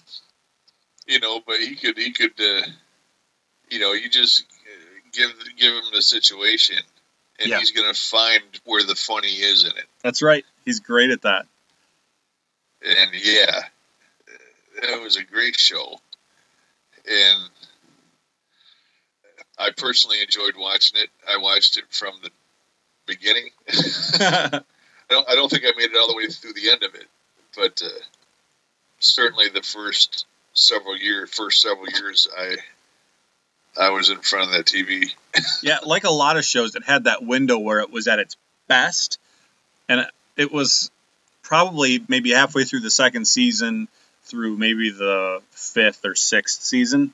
[1.08, 2.62] you know, but he could he could uh,
[3.70, 6.78] you know you just uh, give give him the situation,
[7.40, 7.60] and Yeah.
[7.60, 9.86] he's gonna find where the funny is in it.
[10.02, 10.46] That's right.
[10.66, 11.46] He's great at that.
[12.86, 13.62] And yeah,
[14.76, 16.00] it was a great show,
[17.08, 17.50] and
[19.58, 21.10] I personally enjoyed watching it.
[21.28, 22.32] I watched it from the
[23.06, 23.50] beginning.
[23.70, 24.62] I
[25.10, 27.06] don't, I don't think I made it all the way through the end of it,
[27.56, 28.00] but uh,
[29.00, 32.58] certainly the first several years, first several years, I
[33.80, 35.14] I was in front of that TV.
[35.64, 38.36] yeah, like a lot of shows, it had that window where it was at its
[38.68, 39.20] best,
[39.88, 40.06] and
[40.36, 40.92] it was
[41.52, 43.90] probably maybe halfway through the second season,
[44.24, 47.14] through maybe the fifth or sixth season,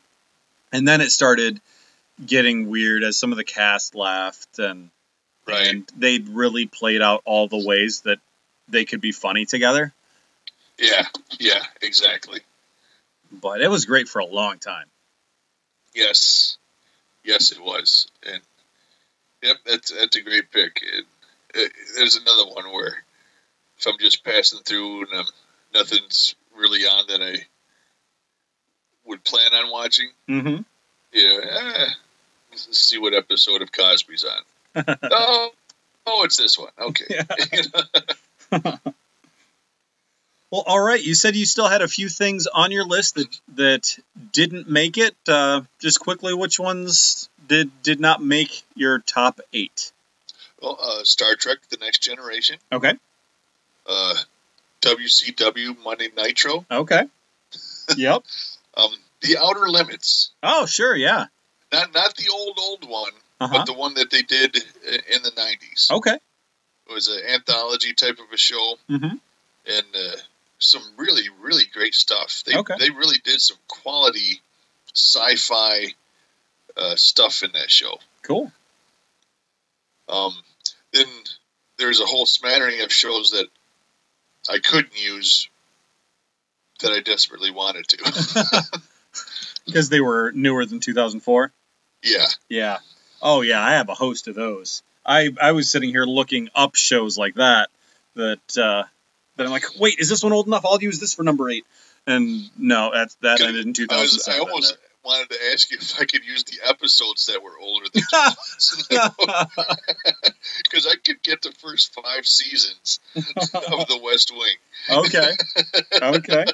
[0.72, 1.60] and then it started
[2.24, 4.92] getting weird as some of the cast left and
[5.48, 5.68] Right.
[5.70, 8.20] and they'd really played out all the ways that
[8.68, 9.92] they could be funny together.
[10.78, 11.08] Yeah,
[11.40, 12.42] yeah, exactly.
[13.32, 14.86] But it was great for a long time.
[15.96, 16.58] Yes,
[17.24, 18.42] yes, it was, and
[19.42, 20.80] Yep, that's that's a great pick.
[20.84, 21.06] It,
[21.56, 23.04] it, there's another one where
[23.80, 25.26] if I'm just passing through and um,
[25.74, 27.46] nothing's really on that I
[29.06, 30.62] would plan on watching, Mm-hmm.
[31.14, 31.86] yeah, eh,
[32.52, 34.86] let's see what episode of Cosby's on.
[35.12, 35.50] oh,
[36.06, 36.72] oh, it's this one.
[36.80, 37.20] Okay.
[40.50, 41.04] Well, all right.
[41.04, 43.98] You said you still had a few things on your list that that
[44.32, 45.14] didn't make it.
[45.28, 49.92] Uh, just quickly, which ones did did not make your top eight?
[50.62, 52.94] well, uh, Star Trek: The Next Generation, Okay.
[53.88, 54.16] Uh,
[54.82, 57.04] WCW Monday Nitro, Okay.
[57.98, 58.24] Yep.
[58.76, 58.90] um,
[59.22, 60.32] The Outer Limits.
[60.44, 60.96] Oh, sure.
[60.96, 61.26] Yeah.
[61.72, 63.58] Not not the old old one, Uh huh.
[63.58, 65.92] but the one that they did in the '90s.
[65.92, 66.14] Okay.
[66.90, 69.16] It was an anthology type of a show, Mm-hmm.
[69.68, 70.16] and uh,
[70.60, 72.44] some really really great stuff.
[72.46, 72.76] They Okay.
[72.80, 74.42] they really did some quality
[74.96, 75.94] sci-fi
[76.78, 78.00] uh, stuff in that show.
[78.24, 78.52] Cool.
[80.10, 80.34] Um,
[80.94, 81.06] then
[81.78, 83.48] there's a whole smattering of shows that
[84.50, 85.50] I couldn't use
[86.82, 88.80] that I desperately wanted to.
[89.66, 91.52] Because they were newer than 2004.
[92.04, 92.78] yeah, Yeah.
[93.22, 94.82] Oh yeah, I have a host of those.
[95.06, 97.70] I I was sitting here looking up shows like that
[98.16, 98.84] that uh,
[99.36, 100.66] that I'm like, wait, is this one old enough?
[100.66, 101.66] I'll use this for number eight.
[102.06, 104.34] And no, that that ended in I was 2007.
[104.34, 104.78] I almost
[105.08, 108.04] wanted to ask you if I could use the episodes that were older than
[110.64, 114.58] because I could get the first five seasons of The West Wing.
[114.92, 115.32] okay.
[116.02, 116.46] Okay.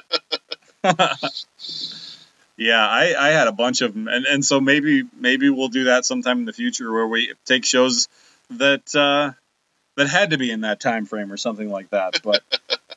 [2.56, 5.84] yeah, I, I had a bunch of them, and, and so maybe maybe we'll do
[5.84, 8.08] that sometime in the future where we take shows
[8.50, 9.32] that uh,
[9.96, 12.20] that had to be in that time frame or something like that.
[12.22, 12.42] But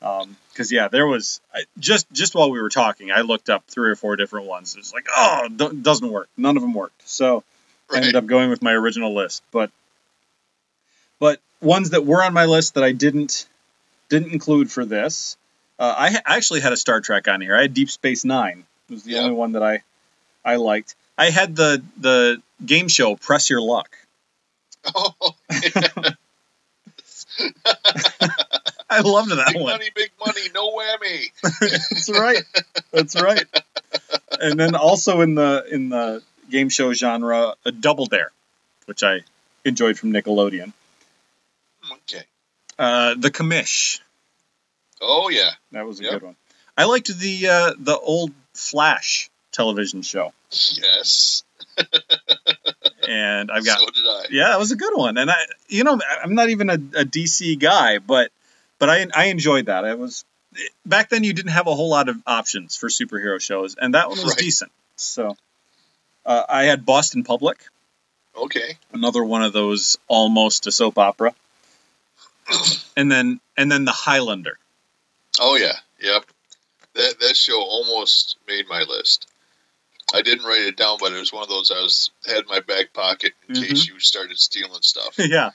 [0.52, 3.90] because yeah, there was I, just just while we were talking, I looked up three
[3.90, 4.76] or four different ones.
[4.78, 6.28] It's like oh, do- doesn't work.
[6.36, 7.08] None of them worked.
[7.08, 7.44] So
[7.90, 9.70] I ended up going with my original list, but
[11.18, 13.46] but ones that were on my list that I didn't
[14.08, 15.36] didn't include for this.
[15.78, 17.56] Uh, I, ha- I actually had a Star Trek on here.
[17.56, 18.64] I had Deep Space Nine.
[18.88, 19.20] It was the Yeah.
[19.20, 19.82] only one that I
[20.44, 20.94] I liked.
[21.16, 23.96] I had the the game show Press Your Luck.
[24.94, 25.12] Oh,
[28.90, 29.72] I loved that big one.
[29.72, 31.30] money, big money, no whammy.
[31.60, 32.42] That's right.
[32.92, 33.44] That's right.
[34.40, 38.30] And then also in the in the game show genre, a Double Dare,
[38.86, 39.20] which I
[39.64, 40.72] enjoyed from Nickelodeon.
[41.92, 42.22] Okay.
[42.78, 44.00] Uh, the Commish.
[45.02, 45.50] Oh yeah.
[45.72, 46.12] That was a Yep.
[46.12, 46.36] good one.
[46.76, 51.42] I liked the uh, the old Flash television show, Yes.
[53.08, 54.24] and I've got So did I.
[54.30, 55.16] yeah, it was a good one.
[55.18, 55.36] And I,
[55.68, 58.30] you know, I'm not even a, a DC guy, but
[58.78, 59.84] but I I enjoyed that.
[59.84, 60.24] It was
[60.86, 64.08] back then you didn't have a whole lot of options for superhero shows, and that
[64.08, 64.38] one was Right.
[64.38, 64.72] decent.
[64.96, 65.36] So
[66.26, 67.58] uh, I had Boston Public,
[68.36, 68.76] Okay.
[68.92, 71.34] another one of those almost a soap opera,
[72.96, 74.58] and then and then the Highlander.
[75.40, 75.76] Oh yeah.
[76.00, 76.24] Yep.
[76.94, 79.26] That that show almost made my list.
[80.14, 82.48] I didn't write it down, but it was one of those I was had in
[82.48, 83.68] my back pocket in Mhm.
[83.68, 85.14] case you started stealing stuff.
[85.18, 85.50] yeah,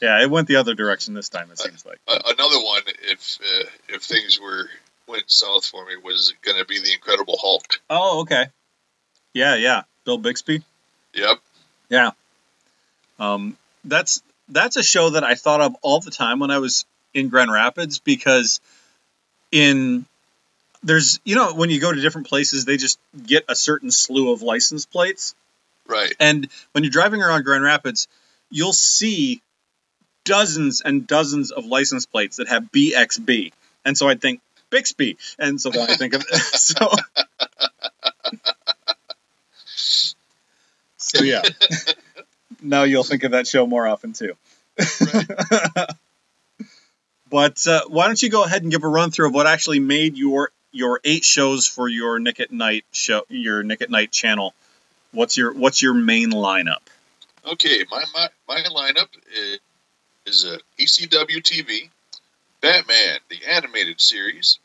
[0.00, 1.50] yeah, it went the other direction this time.
[1.50, 1.98] It seems like.
[2.08, 4.68] A- another one, if uh, if things were
[5.06, 7.80] went south for me, was going to be the Incredible Hulk.
[7.90, 8.46] Oh, okay.
[9.32, 9.82] Yeah, yeah.
[10.04, 10.62] Bill Bixby.
[11.14, 11.38] Yep.
[11.88, 12.10] Yeah.
[13.18, 16.84] Um, that's that's a show that I thought of all the time when I was
[17.12, 18.60] in Grand Rapids because
[19.52, 20.06] in
[20.82, 24.32] there's you know when you go to different places they just get a certain slew
[24.32, 25.34] of license plates.
[25.86, 26.14] Right.
[26.20, 28.06] and when you're driving around Grand Rapids
[28.48, 29.42] you'll see
[30.24, 33.52] dozens and dozens of license plates that have BXB
[33.84, 34.40] and so I'd think
[34.70, 35.18] Bixby.
[35.38, 36.90] And so then I think of so.
[41.02, 41.42] So yeah.
[42.62, 44.34] Now you'll think of that show more often too.
[44.78, 45.26] Right.
[47.30, 49.80] but uh, why don't you go ahead and give a run through of what actually
[49.80, 54.10] made your your eight shows for your Nick at Night show, your Nick at Night
[54.10, 54.54] channel?
[55.12, 56.80] What's your what's your main lineup?
[57.44, 59.58] Okay, my my, my lineup is,
[60.26, 61.88] is uh, ECW TV,
[62.60, 64.58] Batman the animated series,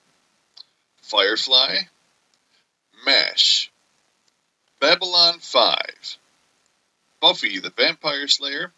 [1.01, 1.77] Firefly,
[3.05, 3.71] MASH,
[4.79, 5.77] Babylon 5,
[7.21, 8.71] Buffy the Vampire Slayer,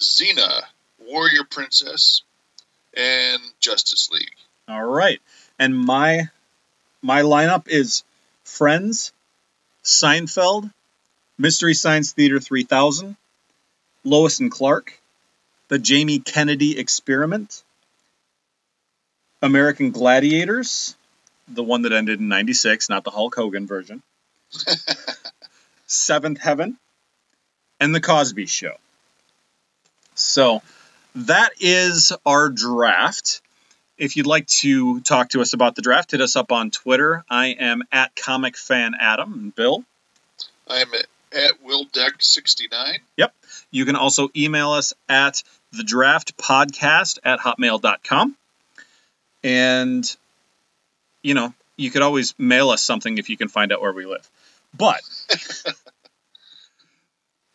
[0.00, 0.62] Xena
[0.98, 2.22] Warrior Princess,
[2.96, 4.36] and Justice League.
[4.68, 5.20] All right,
[5.58, 6.28] and my
[7.02, 8.02] my lineup is
[8.44, 9.12] Friends,
[9.82, 10.72] Seinfeld,
[11.38, 13.16] Mystery Science Theater 3000,
[14.04, 14.98] Lois and Clark,
[15.68, 17.62] The Jamie Kennedy Experiment,
[19.42, 20.96] American Gladiators,
[21.48, 24.02] the one that ended in 96, not the Hulk Hogan version,
[25.86, 26.78] Seventh Heaven,
[27.80, 28.76] and The Cosby Show.
[30.14, 30.62] So
[31.14, 33.42] that is our draft.
[34.04, 37.24] If you'd like to talk to us about the draft, hit us up on Twitter.
[37.30, 39.32] I am at Comic Fan Adam.
[39.32, 39.82] And Bill?
[40.68, 40.88] I'm
[41.32, 42.98] at Will Deck 69.
[43.16, 43.34] Yep.
[43.70, 48.36] You can also email us at the draft podcast at hotmail.com.
[49.42, 50.16] And,
[51.22, 54.04] you know, you could always mail us something if you can find out where we
[54.04, 54.30] live.
[54.76, 55.00] But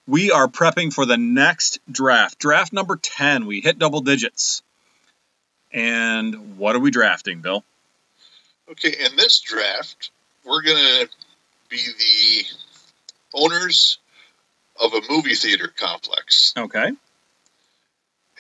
[0.08, 2.40] we are prepping for the next draft.
[2.40, 3.46] Draft number 10.
[3.46, 4.64] We hit double digits.
[5.72, 7.64] And what are we drafting, Bill?
[8.72, 10.12] Okay, in this draft,
[10.46, 11.10] we're going to
[11.70, 12.46] be the
[13.34, 14.00] owners
[14.82, 16.54] of a movie theater complex.
[16.58, 16.92] Okay.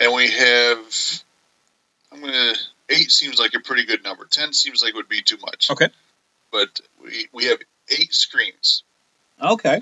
[0.01, 0.77] And we have,
[2.11, 2.55] I'm going to,
[2.89, 4.25] eight seems like a pretty good number.
[4.25, 5.69] 10 seems like it would be too much.
[5.69, 5.89] Okay.
[6.51, 8.83] But we, we have eight screens,
[9.41, 9.81] Okay.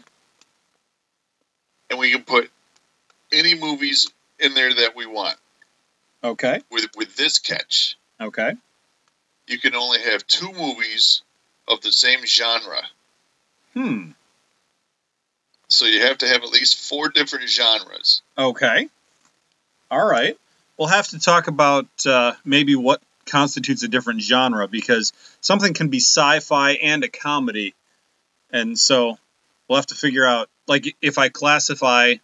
[1.90, 2.50] and we can put
[3.32, 4.10] any movies
[4.40, 5.36] in there that we want.
[6.24, 6.62] Okay.
[6.72, 8.54] With, with this catch, Okay.
[9.48, 11.22] you can only have two movies
[11.68, 12.82] of the same genre.
[13.74, 14.12] Hmm.
[15.70, 18.22] So you have to have at least four different genres.
[18.38, 18.88] Okay.
[19.92, 20.38] All right.
[20.78, 25.12] We'll have to talk about uh, maybe what constitutes a different genre because
[25.42, 27.74] something can be sci-fi and a comedy,
[28.52, 29.18] and so
[29.68, 32.16] we'll have to figure out like if I classify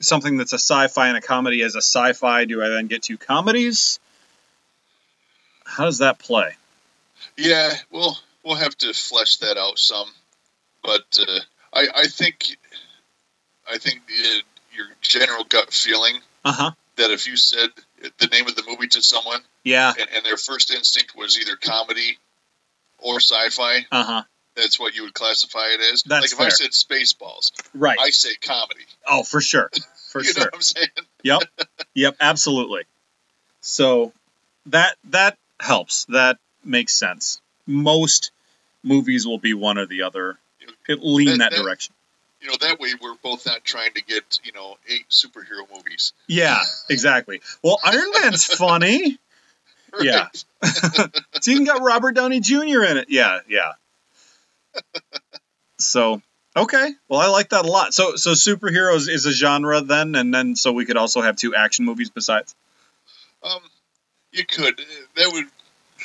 [0.00, 3.18] something that's a sci-fi and a comedy as a sci-fi, do I then get two
[3.18, 3.98] comedies?
[5.64, 6.56] How does that play?
[7.36, 10.08] Yeah, we'll we'll have to flesh that out some,
[10.82, 11.40] but uh,
[11.72, 12.56] I I think
[13.70, 14.00] I think
[14.74, 16.70] your general gut feeling Uh huh.
[16.96, 17.70] that if you said
[18.18, 19.92] the name of the movie to someone Yeah.
[19.98, 22.18] and, and their first instinct was either comedy
[22.98, 24.22] or sci-fi, Uh huh.
[24.58, 26.02] That's what you would classify it as.
[26.02, 26.46] That's like if fair.
[26.46, 27.98] I said Spaceballs, Right.
[27.98, 28.84] I say comedy.
[29.08, 29.70] oh, for sure.
[30.10, 30.44] For you know sure.
[30.44, 30.88] what I'm saying?
[31.22, 31.42] Yep.
[31.94, 32.84] Yep, absolutely.
[33.60, 34.12] So
[34.66, 36.06] that that helps.
[36.06, 37.40] That makes sense.
[37.66, 38.30] Most
[38.82, 40.38] movies will be one or the other.
[40.88, 41.94] It lean That- that, that- direction.
[42.40, 46.12] You know that way we're both not trying to get you know eight superhero movies.
[46.28, 46.56] Yeah,
[46.88, 47.40] exactly.
[47.64, 49.18] Well, Iron Man's funny.
[50.00, 50.28] Yeah.
[51.34, 52.84] It's even got Robert Downey Jr.
[52.84, 53.06] in it.
[53.10, 53.72] Yeah, yeah.
[55.78, 56.20] So
[56.56, 56.90] okay.
[57.08, 57.94] Well, I like that a lot.
[57.94, 61.54] So so superheroes is a genre then, and then so we could also have two
[61.54, 62.54] action movies besides.
[63.42, 63.60] Um,
[64.32, 64.80] you could.
[65.16, 65.46] That would.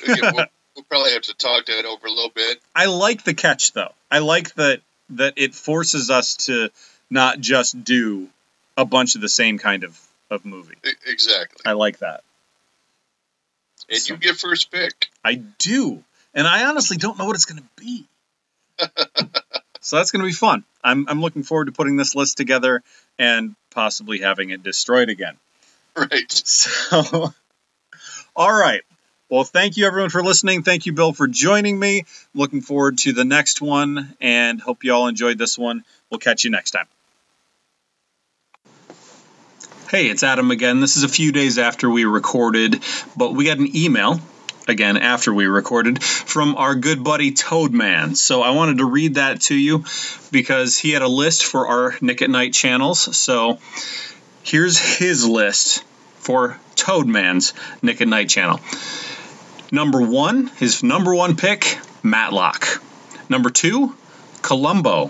[0.04, 0.46] Again, we'll,
[0.76, 2.60] we'll probably have to talk that over a little bit.
[2.76, 3.94] I like the catch though.
[4.12, 6.70] I like that that it forces us to
[7.10, 8.30] not just do
[8.78, 10.00] a bunch of the same kind of
[10.30, 10.76] of movie.
[11.06, 11.62] Exactly.
[11.66, 12.24] I like that.
[13.90, 15.08] And So- you get first pick.
[15.24, 16.04] I do.
[16.36, 18.08] And I honestly don't know what it's going to be.
[19.82, 20.64] So that's going to be fun.
[20.84, 22.84] I'm I'm looking forward to putting this list together
[23.18, 25.38] and possibly having it destroyed again.
[25.96, 26.32] Right.
[26.46, 27.34] So
[28.36, 28.82] All right.
[29.30, 30.64] Well, thank you everyone for listening.
[30.64, 32.06] Thank you Bill for joining me.
[32.36, 35.84] Looking forward to the next one and hope you all enjoyed this one.
[36.10, 36.88] We'll catch you next time.
[39.90, 40.80] Hey, it's Adam again.
[40.80, 42.84] This is a few days after we recorded,
[43.16, 44.20] but we got an email
[44.68, 48.16] again after we recorded from our good buddy Toadman.
[48.16, 49.84] So I wanted to read that to you
[50.32, 53.16] because he had a list for our Nick at Night channels.
[53.18, 53.60] So
[54.44, 55.84] here's his list
[56.18, 58.60] for Toadman's Nick at Night channel.
[59.72, 62.82] Number one, his number one pick, Matlock.
[63.30, 63.96] Number two,
[64.42, 65.10] Columbo.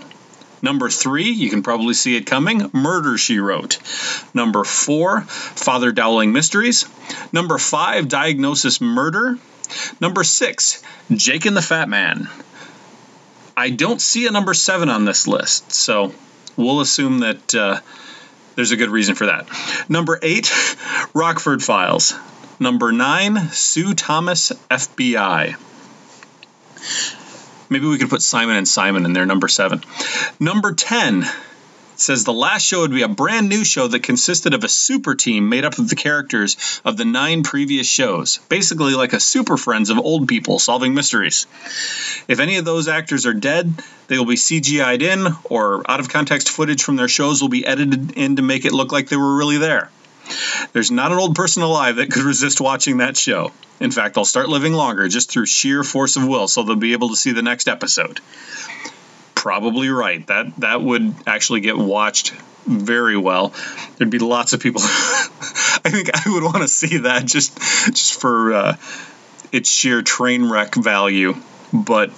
[0.64, 3.78] Number three, you can probably see it coming, Murder She Wrote.
[4.32, 6.86] Number four, Father Dowling Mysteries.
[7.34, 9.38] Number five, Diagnosis Murder.
[10.00, 10.82] Number six,
[11.12, 12.30] Jake and the Fat Man.
[13.54, 16.14] I don't see a number seven on this list, so
[16.56, 17.80] we'll assume that uh,
[18.54, 19.46] there's a good reason for that.
[19.90, 20.50] Number eight,
[21.12, 22.14] Rockford Files.
[22.58, 25.56] Number nine, Sue Thomas FBI.
[27.68, 29.82] Maybe we could put Simon and Simon in there, number seven.
[30.38, 31.24] Number 10
[31.96, 35.14] says the last show would be a brand new show that consisted of a super
[35.14, 38.38] team made up of the characters of the nine previous shows.
[38.48, 41.46] Basically, like a super friends of old people solving mysteries.
[42.28, 43.72] If any of those actors are dead,
[44.08, 47.66] they will be CGI'd in, or out of context footage from their shows will be
[47.66, 49.90] edited in to make it look like they were really there.
[50.72, 53.52] There's not an old person alive that could resist watching that show.
[53.80, 56.92] In fact, they'll start living longer just through sheer force of will, so they'll be
[56.92, 58.20] able to see the next episode.
[59.34, 60.26] Probably right.
[60.26, 62.32] That that would actually get watched
[62.66, 63.52] very well.
[63.96, 64.80] There'd be lots of people.
[64.84, 68.76] I think I would want to see that just just for uh,
[69.52, 71.34] its sheer train wreck value.
[71.74, 72.12] But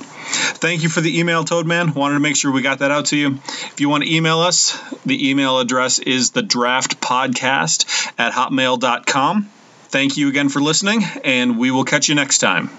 [0.57, 1.95] Thank you for the email, Toadman.
[1.95, 3.35] Wanted to make sure we got that out to you.
[3.45, 7.87] If you want to email us, the email address is the draft podcast
[8.19, 9.51] at hotmail.com.
[9.89, 12.71] Thank you again for listening, and we will catch you next time.